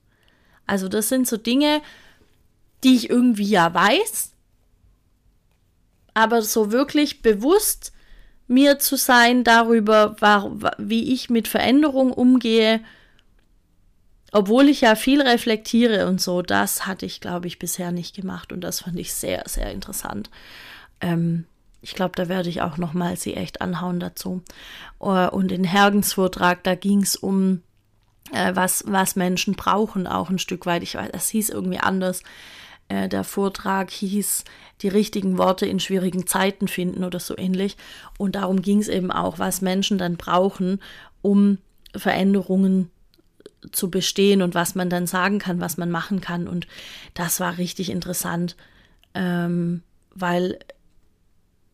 Also 0.67 0.87
das 0.87 1.09
sind 1.09 1.27
so 1.27 1.37
Dinge, 1.37 1.81
die 2.83 2.95
ich 2.95 3.09
irgendwie 3.09 3.49
ja 3.49 3.73
weiß, 3.73 4.33
aber 6.13 6.41
so 6.41 6.71
wirklich 6.71 7.21
bewusst 7.21 7.93
mir 8.51 8.79
zu 8.79 8.97
sein 8.97 9.43
darüber, 9.43 10.15
wie 10.77 11.13
ich 11.13 11.29
mit 11.29 11.47
Veränderung 11.47 12.11
umgehe, 12.11 12.81
obwohl 14.31 14.69
ich 14.69 14.81
ja 14.81 14.95
viel 14.95 15.21
reflektiere 15.21 16.07
und 16.07 16.21
so, 16.21 16.41
das 16.41 16.85
hatte 16.85 17.05
ich, 17.05 17.19
glaube 17.21 17.47
ich, 17.47 17.59
bisher 17.59 17.91
nicht 17.91 18.15
gemacht 18.15 18.51
und 18.53 18.61
das 18.61 18.81
fand 18.81 18.99
ich 18.99 19.13
sehr, 19.13 19.43
sehr 19.47 19.71
interessant. 19.71 20.29
Ähm, 21.01 21.45
ich 21.81 21.95
glaube, 21.95 22.13
da 22.15 22.29
werde 22.29 22.49
ich 22.49 22.61
auch 22.61 22.77
noch 22.77 22.93
mal 22.93 23.17
sie 23.17 23.33
echt 23.33 23.61
anhauen 23.61 23.99
dazu. 23.99 24.43
Äh, 24.99 25.27
und 25.27 25.51
in 25.51 25.63
Hergens 25.63 26.13
Vortrag, 26.13 26.63
da 26.63 26.75
ging 26.75 27.01
es 27.01 27.15
um, 27.15 27.61
äh, 28.31 28.55
was, 28.55 28.83
was 28.87 29.15
Menschen 29.15 29.55
brauchen, 29.55 30.07
auch 30.07 30.29
ein 30.29 30.39
Stück 30.39 30.65
weit. 30.65 30.83
Ich 30.83 30.95
weiß, 30.95 31.09
es 31.11 31.29
hieß 31.29 31.49
irgendwie 31.49 31.79
anders. 31.79 32.21
Äh, 32.91 33.07
der 33.07 33.23
Vortrag 33.23 33.89
hieß, 33.89 34.43
die 34.81 34.89
richtigen 34.89 35.37
Worte 35.37 35.65
in 35.65 35.79
schwierigen 35.79 36.27
Zeiten 36.27 36.67
finden 36.67 37.05
oder 37.05 37.21
so 37.21 37.37
ähnlich. 37.37 37.77
Und 38.17 38.35
darum 38.35 38.61
ging 38.61 38.79
es 38.79 38.89
eben 38.89 39.11
auch, 39.11 39.39
was 39.39 39.61
Menschen 39.61 39.97
dann 39.97 40.17
brauchen, 40.17 40.81
um 41.21 41.59
Veränderungen 41.95 42.91
zu 43.71 43.89
bestehen 43.89 44.41
und 44.41 44.55
was 44.55 44.75
man 44.75 44.89
dann 44.89 45.07
sagen 45.07 45.39
kann, 45.39 45.61
was 45.61 45.77
man 45.77 45.89
machen 45.89 46.19
kann. 46.19 46.49
Und 46.49 46.67
das 47.13 47.39
war 47.39 47.57
richtig 47.57 47.89
interessant, 47.91 48.57
ähm, 49.13 49.83
weil 50.13 50.59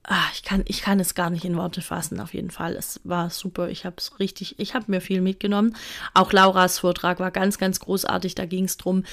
ah, 0.04 0.26
ich 0.34 0.44
kann, 0.44 0.64
ich 0.68 0.82
kann 0.82 1.00
es 1.00 1.16
gar 1.16 1.32
nicht 1.32 1.46
in 1.46 1.58
Worte 1.58 1.82
fassen, 1.82 2.20
auf 2.20 2.36
jeden 2.36 2.52
Fall. 2.52 2.76
Es 2.76 3.02
war 3.04 3.32
super. 3.32 3.70
Ich 3.70 3.86
habe 3.86 3.96
es 3.98 4.20
richtig, 4.20 4.60
ich 4.60 4.76
habe 4.76 4.86
mir 4.90 5.02
viel 5.02 5.22
mitgenommen. 5.22 5.76
Auch 6.14 6.32
Lauras 6.32 6.78
Vortrag 6.78 7.20
war 7.20 7.32
ganz, 7.32 7.58
ganz 7.58 7.80
großartig. 7.80 8.36
Da 8.36 8.46
ging 8.46 8.66
es 8.66 8.78
darum, 8.78 9.04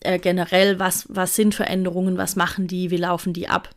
äh, 0.00 0.18
generell, 0.18 0.78
was, 0.78 1.06
was 1.08 1.34
sind 1.34 1.54
Veränderungen, 1.54 2.16
was 2.18 2.36
machen 2.36 2.66
die, 2.66 2.90
wie 2.90 2.96
laufen 2.96 3.32
die 3.32 3.48
ab. 3.48 3.70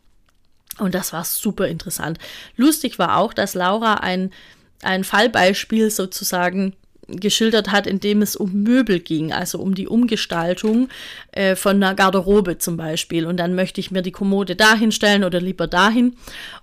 Und 0.78 0.94
das 0.94 1.12
war 1.12 1.24
super 1.24 1.68
interessant. 1.68 2.18
Lustig 2.56 2.98
war 2.98 3.18
auch, 3.18 3.34
dass 3.34 3.54
Laura 3.54 3.94
ein, 3.94 4.30
ein 4.82 5.04
Fallbeispiel 5.04 5.90
sozusagen 5.90 6.74
geschildert 7.08 7.70
hat, 7.70 7.86
in 7.86 8.00
dem 8.00 8.22
es 8.22 8.36
um 8.36 8.62
Möbel 8.62 9.00
ging, 9.00 9.32
also 9.32 9.58
um 9.58 9.74
die 9.74 9.88
Umgestaltung 9.88 10.88
äh, 11.32 11.56
von 11.56 11.76
einer 11.76 11.94
Garderobe 11.94 12.58
zum 12.58 12.76
Beispiel. 12.76 13.26
Und 13.26 13.36
dann 13.36 13.54
möchte 13.54 13.80
ich 13.80 13.90
mir 13.90 14.02
die 14.02 14.12
Kommode 14.12 14.56
dahin 14.56 14.92
stellen 14.92 15.24
oder 15.24 15.40
lieber 15.40 15.66
dahin. 15.66 16.16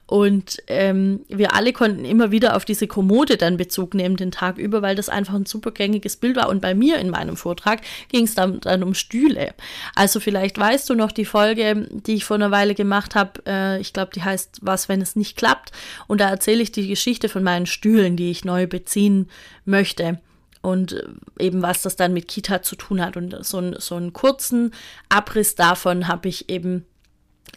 Und 0.10 0.58
ähm, 0.66 1.20
wir 1.28 1.54
alle 1.54 1.72
konnten 1.72 2.04
immer 2.04 2.32
wieder 2.32 2.56
auf 2.56 2.66
diese 2.66 2.88
Kommode 2.88 3.38
dann 3.38 3.58
Bezug 3.58 3.94
nehmen 3.94 4.18
den 4.18 4.32
Tag 4.32 4.58
über, 4.58 4.82
weil 4.82 4.96
das 4.96 5.08
einfach 5.08 5.36
ein 5.36 5.46
super 5.46 5.70
gängiges 5.70 6.18
Bild 6.18 6.36
war. 6.36 6.50
Und 6.50 6.64
bei 6.64 6.74
mir 6.74 6.98
in 6.98 7.12
meinem 7.12 7.38
Vortrag 7.38 7.82
ging 8.08 8.24
es 8.26 8.34
dann, 8.34 8.60
dann 8.60 8.82
um 8.82 8.96
Stühle. 8.96 9.54
Also 9.94 10.20
vielleicht 10.20 10.58
weißt 10.58 10.90
du 10.90 10.96
noch 10.96 11.12
die 11.12 11.26
Folge, 11.26 11.88
die 11.92 12.16
ich 12.16 12.26
vor 12.26 12.38
einer 12.38 12.50
Weile 12.50 12.74
gemacht 12.74 13.14
habe. 13.14 13.44
Äh, 13.46 13.82
ich 13.82 13.94
glaube, 13.94 14.10
die 14.16 14.24
heißt 14.24 14.62
Was, 14.62 14.90
wenn 14.90 15.00
es 15.00 15.16
nicht 15.16 15.38
klappt. 15.38 15.74
Und 16.08 16.22
da 16.22 16.30
erzähle 16.32 16.64
ich 16.64 16.72
die 16.72 16.88
Geschichte 16.88 17.30
von 17.30 17.44
meinen 17.44 17.68
Stühlen, 17.68 18.16
die 18.16 18.32
ich 18.32 18.44
neu 18.44 18.66
beziehen 18.66 19.30
möchte 19.66 20.18
und 20.64 20.94
äh, 20.94 21.04
eben 21.38 21.62
was 21.62 21.84
das 21.84 21.98
dann 21.98 22.14
mit 22.14 22.28
Kita 22.28 22.64
zu 22.64 22.76
tun 22.76 23.00
hat. 23.00 23.16
Und 23.16 23.46
so, 23.46 23.80
so 23.80 23.94
einen 23.94 24.14
kurzen 24.14 24.74
Abriss 25.08 25.54
davon 25.54 26.08
habe 26.08 26.30
ich 26.30 26.50
eben 26.50 26.88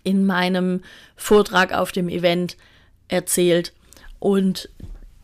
in 0.05 0.27
meinem 0.27 0.83
Vortrag 1.17 1.73
auf 1.73 1.93
dem 1.93 2.09
Event 2.09 2.57
erzählt. 3.09 3.73
Und 4.19 4.69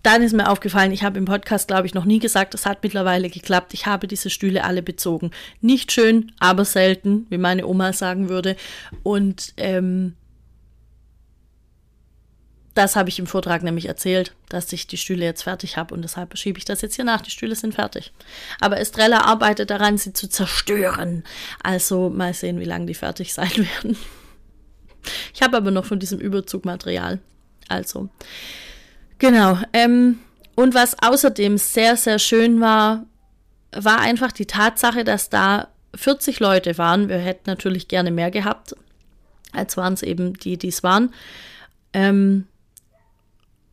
dann 0.02 0.22
ist 0.22 0.32
mir 0.32 0.48
aufgefallen, 0.48 0.92
ich 0.92 1.02
habe 1.02 1.18
im 1.18 1.24
Podcast, 1.24 1.68
glaube 1.68 1.86
ich, 1.86 1.94
noch 1.94 2.04
nie 2.04 2.18
gesagt, 2.18 2.54
es 2.54 2.66
hat 2.66 2.82
mittlerweile 2.82 3.28
geklappt. 3.28 3.74
Ich 3.74 3.86
habe 3.86 4.06
diese 4.06 4.30
Stühle 4.30 4.64
alle 4.64 4.82
bezogen. 4.82 5.32
Nicht 5.60 5.92
schön, 5.92 6.32
aber 6.38 6.64
selten, 6.64 7.26
wie 7.30 7.38
meine 7.38 7.66
Oma 7.66 7.92
sagen 7.92 8.28
würde. 8.28 8.56
Und 9.02 9.52
ähm, 9.56 10.14
das 12.78 12.94
habe 12.94 13.08
ich 13.08 13.18
im 13.18 13.26
Vortrag 13.26 13.64
nämlich 13.64 13.86
erzählt, 13.86 14.34
dass 14.48 14.72
ich 14.72 14.86
die 14.86 14.96
Stühle 14.96 15.24
jetzt 15.24 15.42
fertig 15.42 15.76
habe 15.76 15.92
und 15.94 16.02
deshalb 16.02 16.38
schiebe 16.38 16.58
ich 16.58 16.64
das 16.64 16.80
jetzt 16.80 16.94
hier 16.94 17.04
nach. 17.04 17.20
Die 17.22 17.32
Stühle 17.32 17.56
sind 17.56 17.74
fertig. 17.74 18.12
Aber 18.60 18.78
Estrella 18.78 19.22
arbeitet 19.22 19.70
daran, 19.70 19.98
sie 19.98 20.12
zu 20.12 20.28
zerstören. 20.28 21.24
Also 21.60 22.08
mal 22.08 22.32
sehen, 22.34 22.60
wie 22.60 22.64
lange 22.64 22.86
die 22.86 22.94
fertig 22.94 23.34
sein 23.34 23.50
werden. 23.82 23.96
Ich 25.34 25.42
habe 25.42 25.56
aber 25.56 25.70
noch 25.70 25.84
von 25.84 25.98
diesem 25.98 26.18
Überzug 26.18 26.64
Material. 26.64 27.20
Also, 27.68 28.08
genau. 29.18 29.58
Ähm, 29.72 30.18
und 30.54 30.74
was 30.74 30.96
außerdem 31.00 31.58
sehr, 31.58 31.96
sehr 31.96 32.18
schön 32.18 32.60
war, 32.60 33.06
war 33.72 34.00
einfach 34.00 34.32
die 34.32 34.46
Tatsache, 34.46 35.04
dass 35.04 35.30
da 35.30 35.68
40 35.94 36.40
Leute 36.40 36.78
waren. 36.78 37.08
Wir 37.08 37.18
hätten 37.18 37.44
natürlich 37.46 37.88
gerne 37.88 38.10
mehr 38.10 38.30
gehabt, 38.30 38.74
als 39.52 39.76
waren 39.76 39.94
es 39.94 40.02
eben 40.02 40.34
die, 40.34 40.56
die 40.56 40.68
es 40.68 40.82
waren. 40.82 41.12
Ähm, 41.92 42.46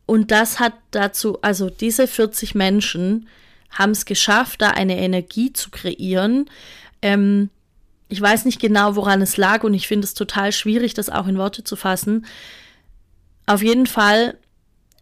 und 0.06 0.30
das 0.30 0.60
hat 0.60 0.74
dazu, 0.92 1.40
also 1.42 1.68
diese 1.68 2.06
40 2.06 2.54
Menschen 2.54 3.28
haben 3.70 3.90
es 3.90 4.04
geschafft, 4.04 4.62
da 4.62 4.70
eine 4.70 4.98
Energie 4.98 5.52
zu 5.52 5.70
kreieren. 5.70 6.48
Ähm, 7.02 7.50
ich 8.08 8.20
weiß 8.20 8.44
nicht 8.44 8.60
genau, 8.60 8.96
woran 8.96 9.20
es 9.22 9.36
lag 9.36 9.64
und 9.64 9.74
ich 9.74 9.88
finde 9.88 10.04
es 10.04 10.14
total 10.14 10.52
schwierig, 10.52 10.94
das 10.94 11.10
auch 11.10 11.26
in 11.26 11.38
Worte 11.38 11.64
zu 11.64 11.76
fassen. 11.76 12.26
Auf 13.46 13.62
jeden 13.62 13.86
Fall 13.86 14.36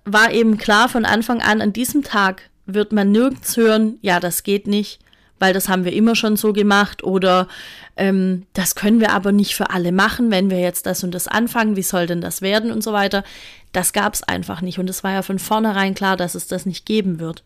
war 0.04 0.32
eben 0.32 0.58
klar 0.58 0.88
von 0.88 1.04
Anfang 1.04 1.42
an, 1.42 1.60
an 1.60 1.72
diesem 1.72 2.02
Tag 2.02 2.50
wird 2.66 2.92
man 2.92 3.12
nirgends 3.12 3.56
hören, 3.56 3.98
ja, 4.00 4.20
das 4.20 4.42
geht 4.42 4.66
nicht, 4.66 5.00
weil 5.38 5.52
das 5.52 5.68
haben 5.68 5.84
wir 5.84 5.92
immer 5.92 6.14
schon 6.14 6.36
so 6.36 6.52
gemacht 6.52 7.02
oder 7.02 7.48
ähm, 7.96 8.46
das 8.54 8.74
können 8.74 9.00
wir 9.00 9.12
aber 9.12 9.32
nicht 9.32 9.54
für 9.54 9.70
alle 9.70 9.92
machen, 9.92 10.30
wenn 10.30 10.50
wir 10.50 10.60
jetzt 10.60 10.86
das 10.86 11.04
und 11.04 11.12
das 11.12 11.28
anfangen, 11.28 11.76
wie 11.76 11.82
soll 11.82 12.06
denn 12.06 12.20
das 12.20 12.40
werden 12.40 12.70
und 12.70 12.82
so 12.82 12.92
weiter. 12.92 13.24
Das 13.72 13.92
gab 13.92 14.14
es 14.14 14.22
einfach 14.22 14.62
nicht 14.62 14.78
und 14.78 14.88
es 14.88 15.04
war 15.04 15.12
ja 15.12 15.22
von 15.22 15.38
vornherein 15.38 15.94
klar, 15.94 16.16
dass 16.16 16.34
es 16.34 16.46
das 16.46 16.64
nicht 16.64 16.86
geben 16.86 17.20
wird. 17.20 17.44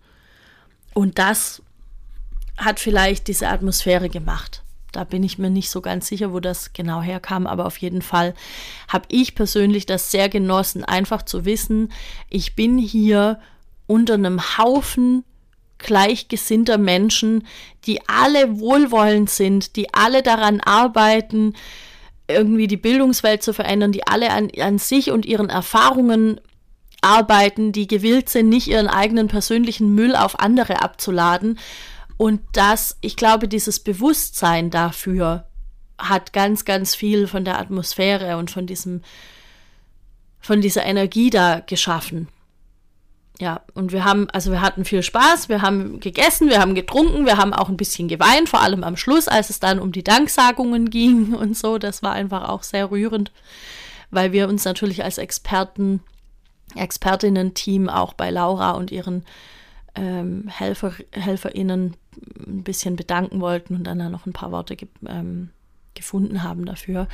Und 0.95 1.19
das 1.19 1.62
hat 2.57 2.81
vielleicht 2.81 3.29
diese 3.29 3.49
Atmosphäre 3.49 4.09
gemacht. 4.09 4.62
Da 4.92 5.04
bin 5.04 5.23
ich 5.23 5.38
mir 5.38 5.50
nicht 5.50 5.71
so 5.71 5.80
ganz 5.80 6.09
sicher, 6.09 6.33
wo 6.33 6.40
das 6.40 6.73
genau 6.73 7.02
herkam, 7.02 7.47
aber 7.47 7.66
auf 7.66 7.76
jeden 7.78 8.02
Fall 8.02 8.35
habe 8.88 9.04
ich 9.11 9.35
persönlich 9.35 9.87
das 9.87 10.11
sehr 10.11 10.28
genossen, 10.28 10.85
einfach 10.85 11.23
zu 11.23 11.45
wissen, 11.45 11.92
ich 12.30 12.57
bin 12.57 12.78
hier 12.78 13.38
unter 13.87 14.14
einem 14.14 14.59
Haufen 14.59 15.25
gleichgesinnter 15.78 16.78
Menschen, 16.78 17.47
die 17.87 18.00
alle 18.09 18.59
wohlwollend 18.59 19.30
sind, 19.30 19.76
die 19.76 19.92
alle 19.95 20.23
daran 20.23 20.61
arbeiten, 20.61 21.54
irgendwie 22.26 22.66
die 22.66 22.76
Bildungswelt 22.76 23.42
zu 23.42 23.54
verändern, 23.54 23.92
die 23.92 24.07
alle 24.07 24.30
an, 24.30 24.50
an 24.61 24.78
sich 24.78 25.11
und 25.11 25.25
ihren 25.25 25.49
Erfahrungen 25.49 26.40
arbeiten, 27.00 27.73
die 27.73 27.87
gewillt 27.87 28.28
sind, 28.28 28.49
nicht 28.49 28.68
ihren 28.68 28.88
eigenen 28.88 29.28
persönlichen 29.28 29.95
Müll 29.95 30.14
auf 30.16 30.40
andere 30.40 30.83
abzuladen. 30.83 31.59
Und 32.18 32.42
das, 32.52 32.98
ich 33.00 33.16
glaube, 33.16 33.48
dieses 33.48 33.80
Bewusstsein 33.80 34.70
dafür 34.70 35.46
hat 35.96 36.34
ganz, 36.34 36.66
ganz 36.66 36.94
viel 36.94 37.26
von 37.26 37.46
der 37.46 37.58
Atmosphäre 37.58 38.37
und 38.37 38.50
von 38.50 38.66
diesem, 38.66 39.02
von 40.38 40.60
dieser 40.60 40.84
Energie 40.84 41.30
da 41.30 41.60
geschaffen 41.60 42.28
ja, 43.40 43.60
und 43.75 43.92
wir 43.92 44.04
haben, 44.04 44.28
also 44.30 44.50
wir 44.50 44.60
hatten 44.60 44.84
viel 44.84 45.02
Spaß, 45.02 45.48
wir 45.48 45.62
haben 45.62 46.00
gegessen, 46.00 46.48
wir 46.48 46.58
haben 46.58 46.75
getrunken, 46.75 47.25
wir 47.25 47.37
haben 47.37 47.54
auch 47.54 47.68
ein 47.68 47.76
bisschen 47.76 48.08
geweint, 48.08 48.48
vor 48.48 48.60
allem 48.60 48.82
am 48.82 48.96
Schluss, 48.96 49.28
als 49.28 49.48
es 49.50 49.60
dann 49.60 49.78
um 49.78 49.92
die 49.92 50.02
Danksagungen 50.02 50.90
ging 50.90 51.34
und 51.34 51.56
so. 51.56 51.78
Das 51.78 52.02
war 52.02 52.12
einfach 52.12 52.48
auch 52.48 52.64
sehr 52.64 52.90
rührend, 52.90 53.30
weil 54.10 54.32
wir 54.32 54.48
uns 54.48 54.64
natürlich 54.64 55.04
als 55.04 55.18
Experten, 55.18 56.00
Expertinnen-Team 56.75 57.88
auch 57.88 58.12
bei 58.12 58.30
Laura 58.30 58.72
und 58.72 58.90
ihren 58.90 59.25
ähm, 59.95 60.49
Helfer, 60.49 60.92
HelferInnen 61.12 61.97
ein 62.47 62.62
bisschen 62.62 62.97
bedanken 62.97 63.40
wollten 63.40 63.75
und 63.75 63.85
dann 63.85 63.99
noch 64.11 64.26
ein 64.26 64.33
paar 64.33 64.52
Worte 64.52 64.76
ge 64.76 64.88
ähm, 65.07 65.50
gefunden 65.95 66.42
haben 66.42 66.64
dafür. 66.64 67.09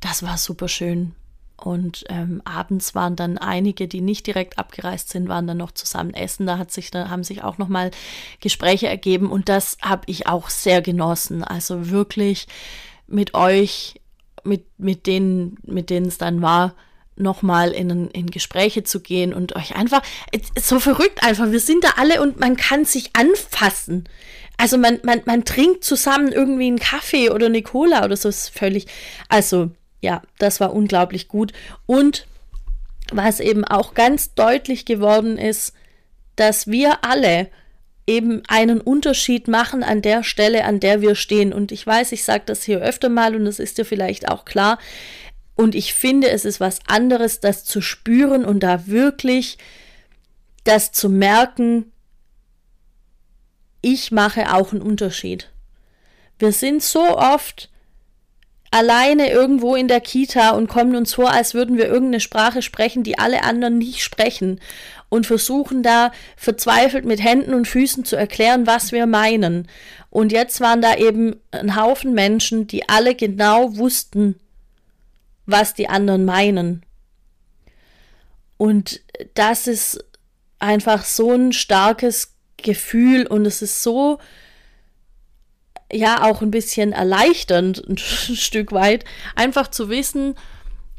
Das 0.00 0.22
war 0.22 0.36
super 0.36 0.68
schön. 0.68 1.14
Und 1.56 2.04
ähm, 2.08 2.40
abends 2.44 2.94
waren 2.94 3.16
dann 3.16 3.36
einige, 3.36 3.88
die 3.88 4.00
nicht 4.00 4.26
direkt 4.28 4.58
abgereist 4.58 5.08
sind, 5.08 5.28
waren 5.28 5.48
dann 5.48 5.56
noch 5.56 5.72
zusammen 5.72 6.14
essen. 6.14 6.46
Da 6.46 6.56
hat 6.56 6.70
sich, 6.70 6.92
da 6.92 7.08
haben 7.08 7.24
sich 7.24 7.42
auch 7.42 7.58
noch 7.58 7.66
mal 7.66 7.90
Gespräche 8.40 8.86
ergeben 8.86 9.30
und 9.30 9.48
das 9.48 9.76
habe 9.82 10.02
ich 10.06 10.28
auch 10.28 10.50
sehr 10.50 10.82
genossen. 10.82 11.42
Also 11.42 11.90
wirklich 11.90 12.46
mit 13.08 13.34
euch, 13.34 14.00
mit 14.44 14.66
mit 14.78 15.08
denen, 15.08 15.56
mit 15.64 15.90
denen 15.90 16.06
es 16.06 16.18
dann 16.18 16.42
war, 16.42 16.74
noch 17.20 17.42
mal 17.42 17.70
in, 17.70 18.08
in 18.10 18.30
Gespräche 18.30 18.84
zu 18.84 19.00
gehen 19.00 19.34
und 19.34 19.56
euch 19.56 19.76
einfach 19.76 20.02
so 20.60 20.80
verrückt 20.80 21.22
einfach. 21.22 21.50
Wir 21.50 21.60
sind 21.60 21.84
da 21.84 21.94
alle 21.96 22.22
und 22.22 22.40
man 22.40 22.56
kann 22.56 22.84
sich 22.84 23.10
anfassen. 23.14 24.08
Also 24.56 24.78
man 24.78 24.98
man 25.02 25.22
man 25.24 25.44
trinkt 25.44 25.84
zusammen 25.84 26.32
irgendwie 26.32 26.66
einen 26.66 26.78
Kaffee 26.78 27.30
oder 27.30 27.46
eine 27.46 27.62
Cola 27.62 28.04
oder 28.04 28.16
so. 28.16 28.28
ist 28.28 28.50
völlig 28.50 28.86
also 29.28 29.70
ja, 30.00 30.22
das 30.38 30.60
war 30.60 30.72
unglaublich 30.72 31.28
gut. 31.28 31.52
Und 31.86 32.26
was 33.10 33.40
eben 33.40 33.64
auch 33.64 33.94
ganz 33.94 34.34
deutlich 34.34 34.84
geworden 34.84 35.38
ist, 35.38 35.72
dass 36.36 36.66
wir 36.66 37.04
alle 37.04 37.48
eben 38.06 38.42
einen 38.48 38.80
Unterschied 38.80 39.48
machen 39.48 39.82
an 39.82 40.02
der 40.02 40.22
Stelle, 40.22 40.64
an 40.64 40.80
der 40.80 41.02
wir 41.02 41.14
stehen. 41.14 41.52
Und 41.52 41.72
ich 41.72 41.86
weiß, 41.86 42.12
ich 42.12 42.24
sage 42.24 42.44
das 42.46 42.62
hier 42.62 42.80
öfter 42.80 43.08
mal 43.08 43.36
und 43.36 43.44
das 43.44 43.58
ist 43.58 43.78
dir 43.78 43.84
vielleicht 43.84 44.28
auch 44.28 44.44
klar. 44.44 44.78
Und 45.58 45.74
ich 45.74 45.92
finde, 45.92 46.30
es 46.30 46.44
ist 46.44 46.60
was 46.60 46.78
anderes, 46.86 47.40
das 47.40 47.64
zu 47.64 47.80
spüren 47.80 48.44
und 48.44 48.60
da 48.60 48.86
wirklich 48.86 49.58
das 50.62 50.92
zu 50.92 51.08
merken, 51.08 51.90
ich 53.80 54.12
mache 54.12 54.54
auch 54.54 54.70
einen 54.70 54.82
Unterschied. 54.82 55.50
Wir 56.38 56.52
sind 56.52 56.84
so 56.84 57.18
oft 57.18 57.70
alleine 58.70 59.32
irgendwo 59.32 59.74
in 59.74 59.88
der 59.88 60.00
Kita 60.00 60.50
und 60.50 60.68
kommen 60.68 60.94
uns 60.94 61.14
vor, 61.14 61.32
als 61.32 61.54
würden 61.54 61.76
wir 61.76 61.86
irgendeine 61.86 62.20
Sprache 62.20 62.62
sprechen, 62.62 63.02
die 63.02 63.18
alle 63.18 63.42
anderen 63.42 63.78
nicht 63.78 64.04
sprechen 64.04 64.60
und 65.08 65.26
versuchen 65.26 65.82
da 65.82 66.12
verzweifelt 66.36 67.04
mit 67.04 67.20
Händen 67.20 67.52
und 67.52 67.66
Füßen 67.66 68.04
zu 68.04 68.14
erklären, 68.14 68.68
was 68.68 68.92
wir 68.92 69.06
meinen. 69.06 69.66
Und 70.08 70.30
jetzt 70.30 70.60
waren 70.60 70.82
da 70.82 70.94
eben 70.94 71.34
ein 71.50 71.74
Haufen 71.74 72.14
Menschen, 72.14 72.68
die 72.68 72.88
alle 72.88 73.16
genau 73.16 73.76
wussten, 73.76 74.38
was 75.48 75.74
die 75.74 75.88
anderen 75.88 76.24
meinen. 76.24 76.84
Und 78.58 79.00
das 79.34 79.66
ist 79.66 80.04
einfach 80.58 81.04
so 81.04 81.32
ein 81.32 81.52
starkes 81.52 82.34
Gefühl 82.58 83.26
und 83.26 83.46
es 83.46 83.62
ist 83.62 83.82
so 83.82 84.18
ja 85.90 86.24
auch 86.24 86.42
ein 86.42 86.50
bisschen 86.50 86.92
erleichternd, 86.92 87.82
ein 87.88 87.96
Stück 87.96 88.72
weit, 88.72 89.04
einfach 89.36 89.68
zu 89.68 89.88
wissen, 89.88 90.34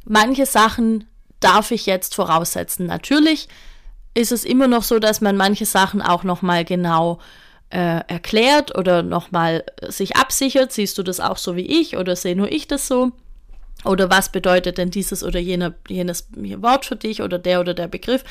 manche 0.03 0.47
Sachen 0.47 1.05
darf 1.39 1.69
ich 1.71 1.85
jetzt 1.85 2.15
voraussetzen. 2.15 2.87
Natürlich 2.87 3.49
ist 4.15 4.31
es 4.31 4.45
immer 4.45 4.67
noch 4.67 4.83
so, 4.83 4.97
dass 4.97 5.21
man 5.21 5.37
manche 5.37 5.65
Sachen 5.65 6.01
auch 6.01 6.23
noch 6.23 6.41
mal 6.41 6.65
genau 6.65 7.19
äh, 7.69 8.01
erklärt 8.07 8.75
oder 8.75 9.03
noch 9.03 9.31
mal 9.31 9.63
sich 9.87 10.15
absichert. 10.15 10.71
Siehst 10.71 10.97
du 10.97 11.03
das 11.03 11.19
auch 11.19 11.37
so 11.37 11.55
wie 11.55 11.67
ich 11.81 11.97
oder 11.97 12.15
sehe 12.15 12.35
nur 12.35 12.51
ich 12.51 12.67
das 12.67 12.87
so? 12.87 13.11
Oder 13.85 14.09
was 14.09 14.31
bedeutet 14.31 14.77
denn 14.77 14.91
dieses 14.91 15.23
oder 15.23 15.39
jener, 15.39 15.73
jenes 15.87 16.27
Wort 16.35 16.85
für 16.85 16.97
dich 16.97 17.21
oder 17.21 17.39
der 17.39 17.61
oder 17.61 17.73
der 17.73 17.87
Begriff? 17.87 18.23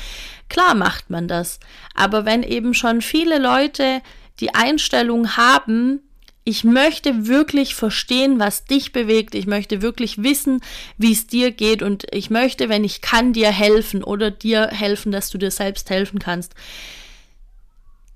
Klar 0.47 0.75
macht 0.75 1.09
man 1.09 1.27
das. 1.27 1.59
Aber 1.95 2.25
wenn 2.25 2.43
eben 2.43 2.73
schon 2.73 3.01
viele 3.01 3.39
Leute 3.39 4.01
die 4.39 4.53
Einstellung 4.53 5.37
haben, 5.37 6.01
ich 6.43 6.63
möchte 6.63 7.27
wirklich 7.27 7.75
verstehen, 7.75 8.39
was 8.39 8.65
dich 8.65 8.91
bewegt. 8.91 9.35
Ich 9.35 9.45
möchte 9.45 9.81
wirklich 9.81 10.23
wissen, 10.23 10.61
wie 10.97 11.11
es 11.11 11.27
dir 11.27 11.51
geht. 11.51 11.83
Und 11.83 12.07
ich 12.11 12.29
möchte, 12.29 12.69
wenn 12.69 12.83
ich 12.83 13.01
kann, 13.01 13.33
dir 13.33 13.51
helfen 13.51 14.03
oder 14.03 14.31
dir 14.31 14.67
helfen, 14.67 15.11
dass 15.11 15.29
du 15.29 15.37
dir 15.37 15.51
selbst 15.51 15.89
helfen 15.89 16.19
kannst. 16.19 16.53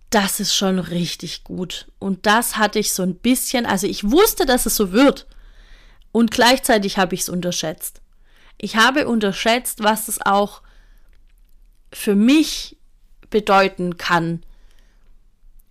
Das 0.10 0.40
ist 0.40 0.56
schon 0.56 0.80
richtig 0.80 1.44
gut. 1.44 1.88
Und 2.00 2.26
das 2.26 2.58
hatte 2.58 2.80
ich 2.80 2.94
so 2.94 3.04
ein 3.04 3.16
bisschen, 3.16 3.66
also 3.66 3.88
ich 3.88 4.10
wusste, 4.10 4.46
dass 4.46 4.66
es 4.66 4.76
so 4.76 4.92
wird. 4.92 5.28
Und 6.14 6.30
gleichzeitig 6.30 7.00
habe 7.00 7.16
ich 7.16 7.22
es 7.22 7.30
unterschätzt. 7.30 8.02
Ich 8.60 8.78
habe 8.78 9.08
unterschätzt, 9.08 9.84
was 9.84 10.08
es 10.08 10.22
auch 10.22 10.62
für 11.92 12.16
mich 12.16 12.78
bedeuten 13.32 13.98
kann. 13.98 14.44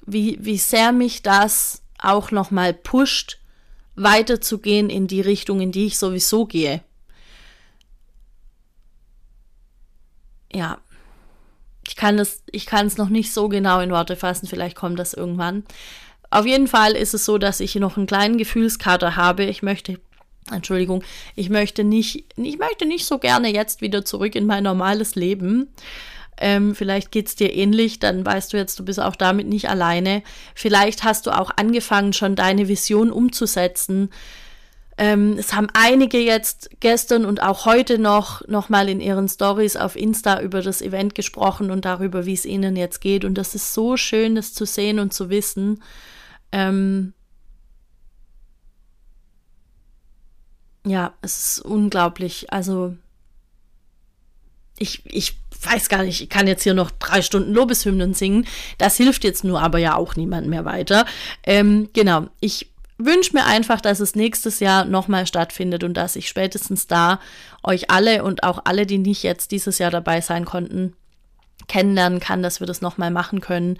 Wie, 0.04 0.36
wie 0.40 0.58
sehr 0.58 0.90
mich 0.90 1.22
das 1.22 1.82
auch 1.96 2.32
nochmal 2.32 2.74
pusht, 2.74 3.38
weiterzugehen 3.94 4.90
in 4.90 5.06
die 5.06 5.20
Richtung, 5.20 5.60
in 5.60 5.70
die 5.70 5.86
ich 5.86 5.98
sowieso 5.98 6.44
gehe. 6.44 6.82
Ja, 10.52 10.78
ich 11.86 11.94
kann 11.94 12.18
es, 12.18 12.42
ich 12.50 12.66
kann 12.66 12.88
es 12.88 12.96
noch 12.96 13.10
nicht 13.10 13.32
so 13.32 13.48
genau 13.48 13.78
in 13.78 13.92
Worte 13.92 14.16
fassen, 14.16 14.48
vielleicht 14.48 14.76
kommt 14.76 14.98
das 14.98 15.14
irgendwann. 15.14 15.64
Auf 16.30 16.46
jeden 16.46 16.66
Fall 16.66 16.92
ist 16.92 17.14
es 17.14 17.24
so, 17.24 17.38
dass 17.38 17.60
ich 17.60 17.76
noch 17.76 17.96
einen 17.96 18.06
kleinen 18.06 18.38
Gefühlskater 18.38 19.14
habe. 19.14 19.44
Ich 19.44 19.62
möchte 19.62 20.00
Entschuldigung, 20.52 21.02
ich 21.34 21.50
möchte 21.50 21.84
nicht, 21.84 22.24
ich 22.36 22.58
möchte 22.58 22.86
nicht 22.86 23.06
so 23.06 23.18
gerne 23.18 23.52
jetzt 23.52 23.80
wieder 23.80 24.04
zurück 24.04 24.34
in 24.34 24.46
mein 24.46 24.64
normales 24.64 25.14
Leben. 25.14 25.68
Ähm, 26.38 26.74
vielleicht 26.74 27.12
geht 27.12 27.28
es 27.28 27.36
dir 27.36 27.54
ähnlich, 27.54 27.98
dann 27.98 28.24
weißt 28.24 28.52
du 28.52 28.56
jetzt, 28.56 28.78
du 28.78 28.84
bist 28.84 29.00
auch 29.00 29.16
damit 29.16 29.46
nicht 29.46 29.68
alleine. 29.68 30.22
Vielleicht 30.54 31.04
hast 31.04 31.26
du 31.26 31.30
auch 31.30 31.50
angefangen, 31.56 32.12
schon 32.12 32.36
deine 32.36 32.68
Vision 32.68 33.10
umzusetzen. 33.10 34.10
Ähm, 34.98 35.36
es 35.38 35.54
haben 35.54 35.68
einige 35.72 36.18
jetzt 36.18 36.70
gestern 36.80 37.24
und 37.24 37.42
auch 37.42 37.64
heute 37.64 37.98
noch, 37.98 38.46
noch 38.46 38.68
mal 38.68 38.88
in 38.88 39.00
ihren 39.00 39.28
Stories 39.28 39.76
auf 39.76 39.96
Insta 39.96 40.40
über 40.40 40.62
das 40.62 40.82
Event 40.82 41.14
gesprochen 41.14 41.70
und 41.70 41.84
darüber, 41.84 42.26
wie 42.26 42.34
es 42.34 42.44
ihnen 42.44 42.76
jetzt 42.76 43.00
geht. 43.00 43.24
Und 43.24 43.34
das 43.34 43.54
ist 43.54 43.72
so 43.72 43.96
schön, 43.96 44.34
das 44.34 44.52
zu 44.52 44.66
sehen 44.66 44.98
und 44.98 45.12
zu 45.14 45.30
wissen. 45.30 45.82
Ähm, 46.50 47.14
ja, 50.86 51.14
es 51.22 51.56
ist 51.56 51.60
unglaublich. 51.60 52.52
Also, 52.52 52.96
ich, 54.78 55.02
ich 55.06 55.36
weiß 55.64 55.88
gar 55.88 56.02
nicht, 56.02 56.20
ich 56.22 56.28
kann 56.28 56.46
jetzt 56.46 56.64
hier 56.64 56.74
noch 56.74 56.90
drei 56.90 57.22
Stunden 57.22 57.52
Lobeshymnen 57.52 58.14
singen. 58.14 58.46
Das 58.78 58.96
hilft 58.96 59.24
jetzt 59.24 59.44
nur 59.44 59.60
aber 59.60 59.78
ja 59.78 59.96
auch 59.96 60.16
niemand 60.16 60.48
mehr 60.48 60.64
weiter. 60.64 61.06
Ähm, 61.44 61.88
genau, 61.92 62.26
ich 62.40 62.72
wünsche 62.98 63.34
mir 63.34 63.46
einfach, 63.46 63.80
dass 63.80 64.00
es 64.00 64.14
nächstes 64.14 64.60
Jahr 64.60 64.84
nochmal 64.84 65.26
stattfindet 65.26 65.84
und 65.84 65.94
dass 65.94 66.16
ich 66.16 66.28
spätestens 66.28 66.86
da 66.86 67.20
euch 67.62 67.90
alle 67.90 68.24
und 68.24 68.42
auch 68.42 68.62
alle, 68.64 68.86
die 68.86 68.98
nicht 68.98 69.22
jetzt 69.22 69.50
dieses 69.50 69.78
Jahr 69.78 69.90
dabei 69.90 70.20
sein 70.20 70.44
konnten, 70.44 70.94
kennenlernen 71.68 72.20
kann, 72.20 72.42
dass 72.42 72.60
wir 72.60 72.66
das 72.66 72.80
nochmal 72.80 73.10
machen 73.10 73.40
können. 73.40 73.78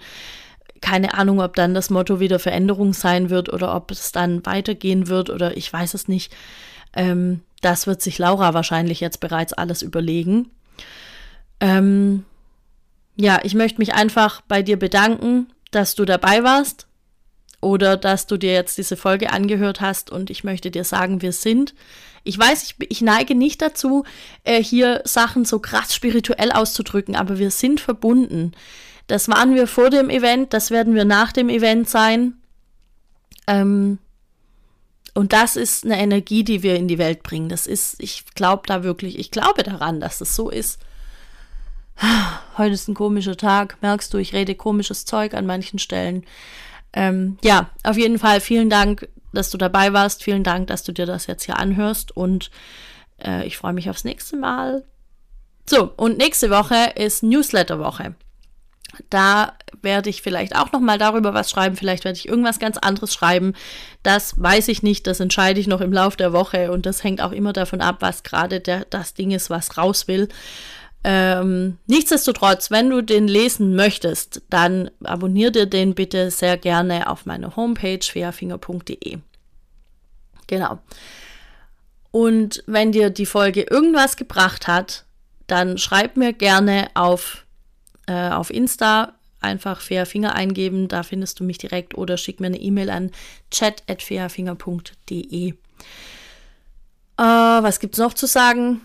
Keine 0.81 1.13
Ahnung, 1.13 1.41
ob 1.41 1.55
dann 1.55 1.73
das 1.73 1.89
Motto 1.89 2.19
wieder 2.19 2.39
Veränderung 2.39 2.93
sein 2.93 3.29
wird 3.29 3.51
oder 3.51 3.75
ob 3.75 3.91
es 3.91 4.11
dann 4.11 4.45
weitergehen 4.45 5.07
wird 5.07 5.29
oder 5.29 5.55
ich 5.57 5.71
weiß 5.71 5.93
es 5.93 6.07
nicht. 6.07 6.33
Ähm, 6.95 7.41
das 7.61 7.87
wird 7.87 8.01
sich 8.01 8.17
Laura 8.17 8.53
wahrscheinlich 8.53 8.99
jetzt 8.99 9.19
bereits 9.19 9.53
alles 9.53 9.81
überlegen. 9.81 10.51
Ähm, 11.59 12.25
ja, 13.15 13.39
ich 13.43 13.55
möchte 13.55 13.79
mich 13.79 13.93
einfach 13.93 14.41
bei 14.41 14.61
dir 14.61 14.77
bedanken, 14.77 15.47
dass 15.71 15.95
du 15.95 16.05
dabei 16.05 16.43
warst 16.43 16.87
oder 17.61 17.95
dass 17.95 18.27
du 18.27 18.37
dir 18.37 18.53
jetzt 18.53 18.77
diese 18.77 18.97
Folge 18.97 19.31
angehört 19.31 19.81
hast 19.81 20.11
und 20.11 20.29
ich 20.29 20.43
möchte 20.43 20.71
dir 20.71 20.83
sagen, 20.83 21.21
wir 21.21 21.31
sind. 21.31 21.73
Ich 22.23 22.37
weiß, 22.37 22.63
ich, 22.63 22.75
ich 22.89 23.01
neige 23.01 23.35
nicht 23.35 23.61
dazu, 23.61 24.03
äh, 24.43 24.61
hier 24.61 25.01
Sachen 25.05 25.45
so 25.45 25.59
krass 25.59 25.93
spirituell 25.95 26.51
auszudrücken, 26.51 27.15
aber 27.15 27.37
wir 27.39 27.51
sind 27.51 27.79
verbunden. 27.79 28.53
Das 29.07 29.27
waren 29.27 29.55
wir 29.55 29.67
vor 29.67 29.89
dem 29.89 30.09
Event, 30.09 30.53
das 30.53 30.71
werden 30.71 30.95
wir 30.95 31.05
nach 31.05 31.31
dem 31.31 31.49
Event 31.49 31.89
sein. 31.89 32.35
Ähm, 33.47 33.99
und 35.13 35.33
das 35.33 35.55
ist 35.55 35.85
eine 35.85 35.99
Energie, 35.99 36.43
die 36.43 36.63
wir 36.63 36.75
in 36.75 36.87
die 36.87 36.97
Welt 36.97 37.23
bringen. 37.23 37.49
Das 37.49 37.67
ist, 37.67 37.95
ich 37.99 38.25
glaube 38.33 38.63
da 38.65 38.83
wirklich, 38.83 39.19
ich 39.19 39.31
glaube 39.31 39.63
daran, 39.63 39.99
dass 39.99 40.21
es 40.21 40.35
so 40.35 40.49
ist. 40.49 40.79
Heute 42.57 42.73
ist 42.73 42.87
ein 42.87 42.95
komischer 42.95 43.37
Tag, 43.37 43.77
merkst 43.81 44.13
du, 44.13 44.17
ich 44.17 44.33
rede 44.33 44.55
komisches 44.55 45.05
Zeug 45.05 45.35
an 45.35 45.45
manchen 45.45 45.77
Stellen. 45.77 46.25
Ähm, 46.93 47.37
ja, 47.43 47.69
auf 47.83 47.97
jeden 47.97 48.17
Fall 48.17 48.41
vielen 48.41 48.69
Dank, 48.69 49.07
dass 49.33 49.49
du 49.49 49.57
dabei 49.57 49.93
warst. 49.93 50.23
Vielen 50.23 50.43
Dank, 50.43 50.67
dass 50.67 50.83
du 50.83 50.91
dir 50.91 51.05
das 51.05 51.27
jetzt 51.27 51.43
hier 51.43 51.57
anhörst 51.57 52.15
und 52.15 52.49
äh, 53.23 53.45
ich 53.45 53.57
freue 53.57 53.73
mich 53.73 53.89
aufs 53.89 54.03
nächste 54.03 54.37
Mal. 54.37 54.83
So, 55.67 55.91
und 55.95 56.17
nächste 56.17 56.49
Woche 56.49 56.91
ist 56.95 57.23
Newsletter-Woche. 57.23 58.15
Da 59.09 59.53
werde 59.81 60.09
ich 60.09 60.21
vielleicht 60.21 60.55
auch 60.55 60.71
noch 60.71 60.79
mal 60.79 60.97
darüber 60.97 61.33
was 61.33 61.49
schreiben. 61.49 61.75
Vielleicht 61.75 62.05
werde 62.05 62.17
ich 62.17 62.27
irgendwas 62.27 62.59
ganz 62.59 62.77
anderes 62.77 63.13
schreiben. 63.13 63.53
Das 64.03 64.41
weiß 64.41 64.67
ich 64.67 64.83
nicht. 64.83 65.07
Das 65.07 65.19
entscheide 65.19 65.59
ich 65.59 65.67
noch 65.67 65.81
im 65.81 65.93
Laufe 65.93 66.17
der 66.17 66.33
Woche. 66.33 66.71
Und 66.71 66.85
das 66.85 67.03
hängt 67.03 67.21
auch 67.21 67.31
immer 67.31 67.53
davon 67.53 67.81
ab, 67.81 67.97
was 67.99 68.23
gerade 68.23 68.59
das 68.59 69.13
Ding 69.13 69.31
ist, 69.31 69.49
was 69.49 69.77
raus 69.77 70.07
will. 70.07 70.29
Ähm, 71.03 71.77
nichtsdestotrotz, 71.85 72.71
wenn 72.71 72.89
du 72.89 73.01
den 73.01 73.27
lesen 73.27 73.75
möchtest, 73.75 74.41
dann 74.49 74.89
abonnier 75.03 75.51
dir 75.51 75.65
den 75.65 75.95
bitte 75.95 76.31
sehr 76.31 76.57
gerne 76.57 77.09
auf 77.09 77.25
meiner 77.25 77.55
Homepage 77.55 77.99
fairfinger.de. 78.01 79.17
Genau. 80.47 80.79
Und 82.11 82.63
wenn 82.67 82.91
dir 82.91 83.09
die 83.09 83.25
Folge 83.25 83.63
irgendwas 83.63 84.15
gebracht 84.15 84.67
hat, 84.67 85.03
dann 85.47 85.77
schreib 85.77 86.15
mir 86.15 86.31
gerne 86.31 86.87
auf, 86.93 87.42
äh, 88.07 88.29
auf 88.29 88.49
Insta 88.49 89.13
einfach 89.39 89.81
Fairfinger 89.81 90.35
eingeben, 90.35 90.87
da 90.87 91.03
findest 91.03 91.39
du 91.39 91.43
mich 91.43 91.57
direkt 91.57 91.97
oder 91.97 92.17
schick 92.17 92.39
mir 92.39 92.47
eine 92.47 92.59
E-Mail 92.59 92.89
an 92.89 93.11
chat.fairfinger.de. 93.51 95.49
Äh, 95.49 95.53
was 97.17 97.79
es 97.83 97.97
noch 97.97 98.13
zu 98.13 98.25
sagen? 98.25 98.81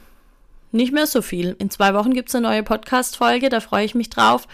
nicht 0.72 0.92
mehr 0.92 1.06
so 1.06 1.22
viel. 1.22 1.56
In 1.58 1.70
zwei 1.70 1.94
Wochen 1.94 2.12
gibt 2.12 2.28
es 2.28 2.34
eine 2.34 2.48
neue 2.48 2.62
Podcast-Folge, 2.62 3.48
da 3.48 3.60
freue 3.60 3.84
ich 3.84 3.94
mich 3.94 4.10
drauf. 4.10 4.46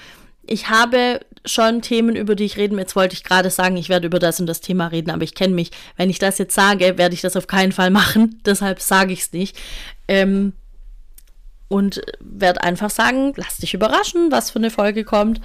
Ich 0.47 0.69
habe 0.69 1.21
schon 1.47 1.83
Themen, 1.83 2.17
über 2.17 2.35
die 2.35 2.45
ich 2.45 2.57
reden. 2.57 2.79
Jetzt 2.79 2.97
wollte 2.97 3.15
ich 3.15 3.25
gerade 3.25 3.51
sagen, 3.51 3.77
ich 3.77 3.89
werde 3.89 4.07
über 4.07 4.19
das 4.19 4.41
und 4.41 4.47
das 4.47 4.61
Thema 4.61 4.89
reden, 4.89 5.11
aber 5.11 5.25
ich 5.25 5.35
kenne 5.35 5.55
mich. 5.55 5.71
Wenn 5.97 6.11
ich 6.11 6.19
das 6.19 6.39
jetzt 6.39 6.55
sage, 6.55 6.99
werde 6.99 7.15
ich 7.15 7.21
das 7.21 7.37
auf 7.37 7.47
keinen 7.47 7.73
Fall 7.73 7.91
machen. 7.91 8.41
Deshalb 8.47 8.81
sage 8.81 9.13
ich 9.13 9.21
es 9.21 9.33
nicht. 9.33 9.57
Ähm, 10.09 10.53
und 11.69 12.03
werde 12.21 12.63
einfach 12.63 12.91
sagen, 12.91 13.33
lass 13.37 13.59
dich 13.59 13.75
überraschen, 13.75 14.31
was 14.31 14.51
für 14.51 14.59
eine 14.59 14.71
Folge 14.71 15.05
kommt. 15.05 15.41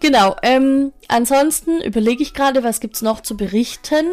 Genau. 0.00 0.36
Ähm, 0.42 0.92
ansonsten 1.08 1.80
überlege 1.80 2.22
ich 2.22 2.34
gerade, 2.34 2.64
was 2.64 2.80
gibt 2.80 2.96
es 2.96 3.02
noch 3.02 3.20
zu 3.20 3.36
berichten. 3.36 4.06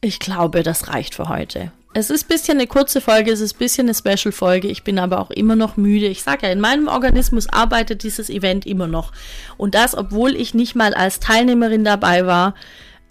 Ich 0.00 0.18
glaube, 0.18 0.62
das 0.62 0.88
reicht 0.88 1.14
für 1.14 1.28
heute. 1.28 1.72
Es 1.96 2.10
ist 2.10 2.24
ein 2.24 2.28
bisschen 2.28 2.58
eine 2.58 2.66
kurze 2.66 3.00
Folge, 3.00 3.30
es 3.30 3.40
ist 3.40 3.54
ein 3.54 3.58
bisschen 3.58 3.86
eine 3.86 3.94
Special-Folge. 3.94 4.66
Ich 4.66 4.82
bin 4.82 4.98
aber 4.98 5.20
auch 5.20 5.30
immer 5.30 5.54
noch 5.54 5.76
müde. 5.76 6.08
Ich 6.08 6.24
sage 6.24 6.46
ja, 6.46 6.52
in 6.52 6.60
meinem 6.60 6.88
Organismus 6.88 7.48
arbeitet 7.48 8.02
dieses 8.02 8.28
Event 8.28 8.66
immer 8.66 8.88
noch. 8.88 9.12
Und 9.56 9.76
das, 9.76 9.96
obwohl 9.96 10.34
ich 10.34 10.52
nicht 10.52 10.74
mal 10.74 10.92
als 10.92 11.20
Teilnehmerin 11.20 11.84
dabei 11.84 12.26
war. 12.26 12.54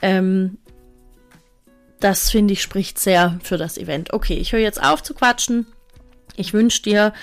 Ähm, 0.02 0.58
das 2.04 2.30
finde 2.30 2.54
ich 2.54 2.62
spricht 2.62 3.00
sehr 3.00 3.40
für 3.44 3.58
das 3.58 3.78
Event. 3.78 4.12
Okay, 4.12 4.34
ich 4.34 4.52
höre 4.52 4.60
jetzt 4.60 4.84
auf 4.84 5.02
zu 5.02 5.14
quatschen. 5.14 5.66
Ich 6.36 6.54
wünsche 6.54 6.82
dir 6.82 7.14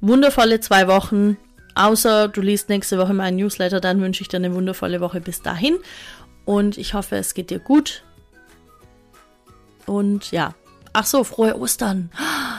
wundervolle 0.00 0.60
zwei 0.60 0.88
Wochen. 0.88 1.38
Außer 1.74 2.28
du 2.28 2.42
liest 2.42 2.68
nächste 2.68 2.98
Woche 2.98 3.14
meinen 3.14 3.36
Newsletter, 3.36 3.80
dann 3.80 4.00
wünsche 4.00 4.22
ich 4.22 4.28
dir 4.28 4.36
eine 4.36 4.54
wundervolle 4.54 5.00
Woche 5.00 5.20
bis 5.20 5.40
dahin. 5.40 5.78
Und 6.44 6.76
ich 6.76 6.92
hoffe, 6.92 7.16
es 7.16 7.32
geht 7.32 7.50
dir 7.50 7.60
gut. 7.60 8.04
Und 9.86 10.30
ja, 10.32 10.54
ach 10.92 11.06
so, 11.06 11.24
frohe 11.24 11.58
Ostern. 11.58 12.10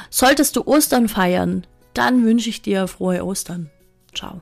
Solltest 0.10 0.56
du 0.56 0.66
Ostern 0.66 1.08
feiern, 1.08 1.68
dann 1.94 2.26
wünsche 2.26 2.50
ich 2.50 2.62
dir 2.62 2.88
frohe 2.88 3.24
Ostern. 3.24 3.70
Ciao. 4.16 4.42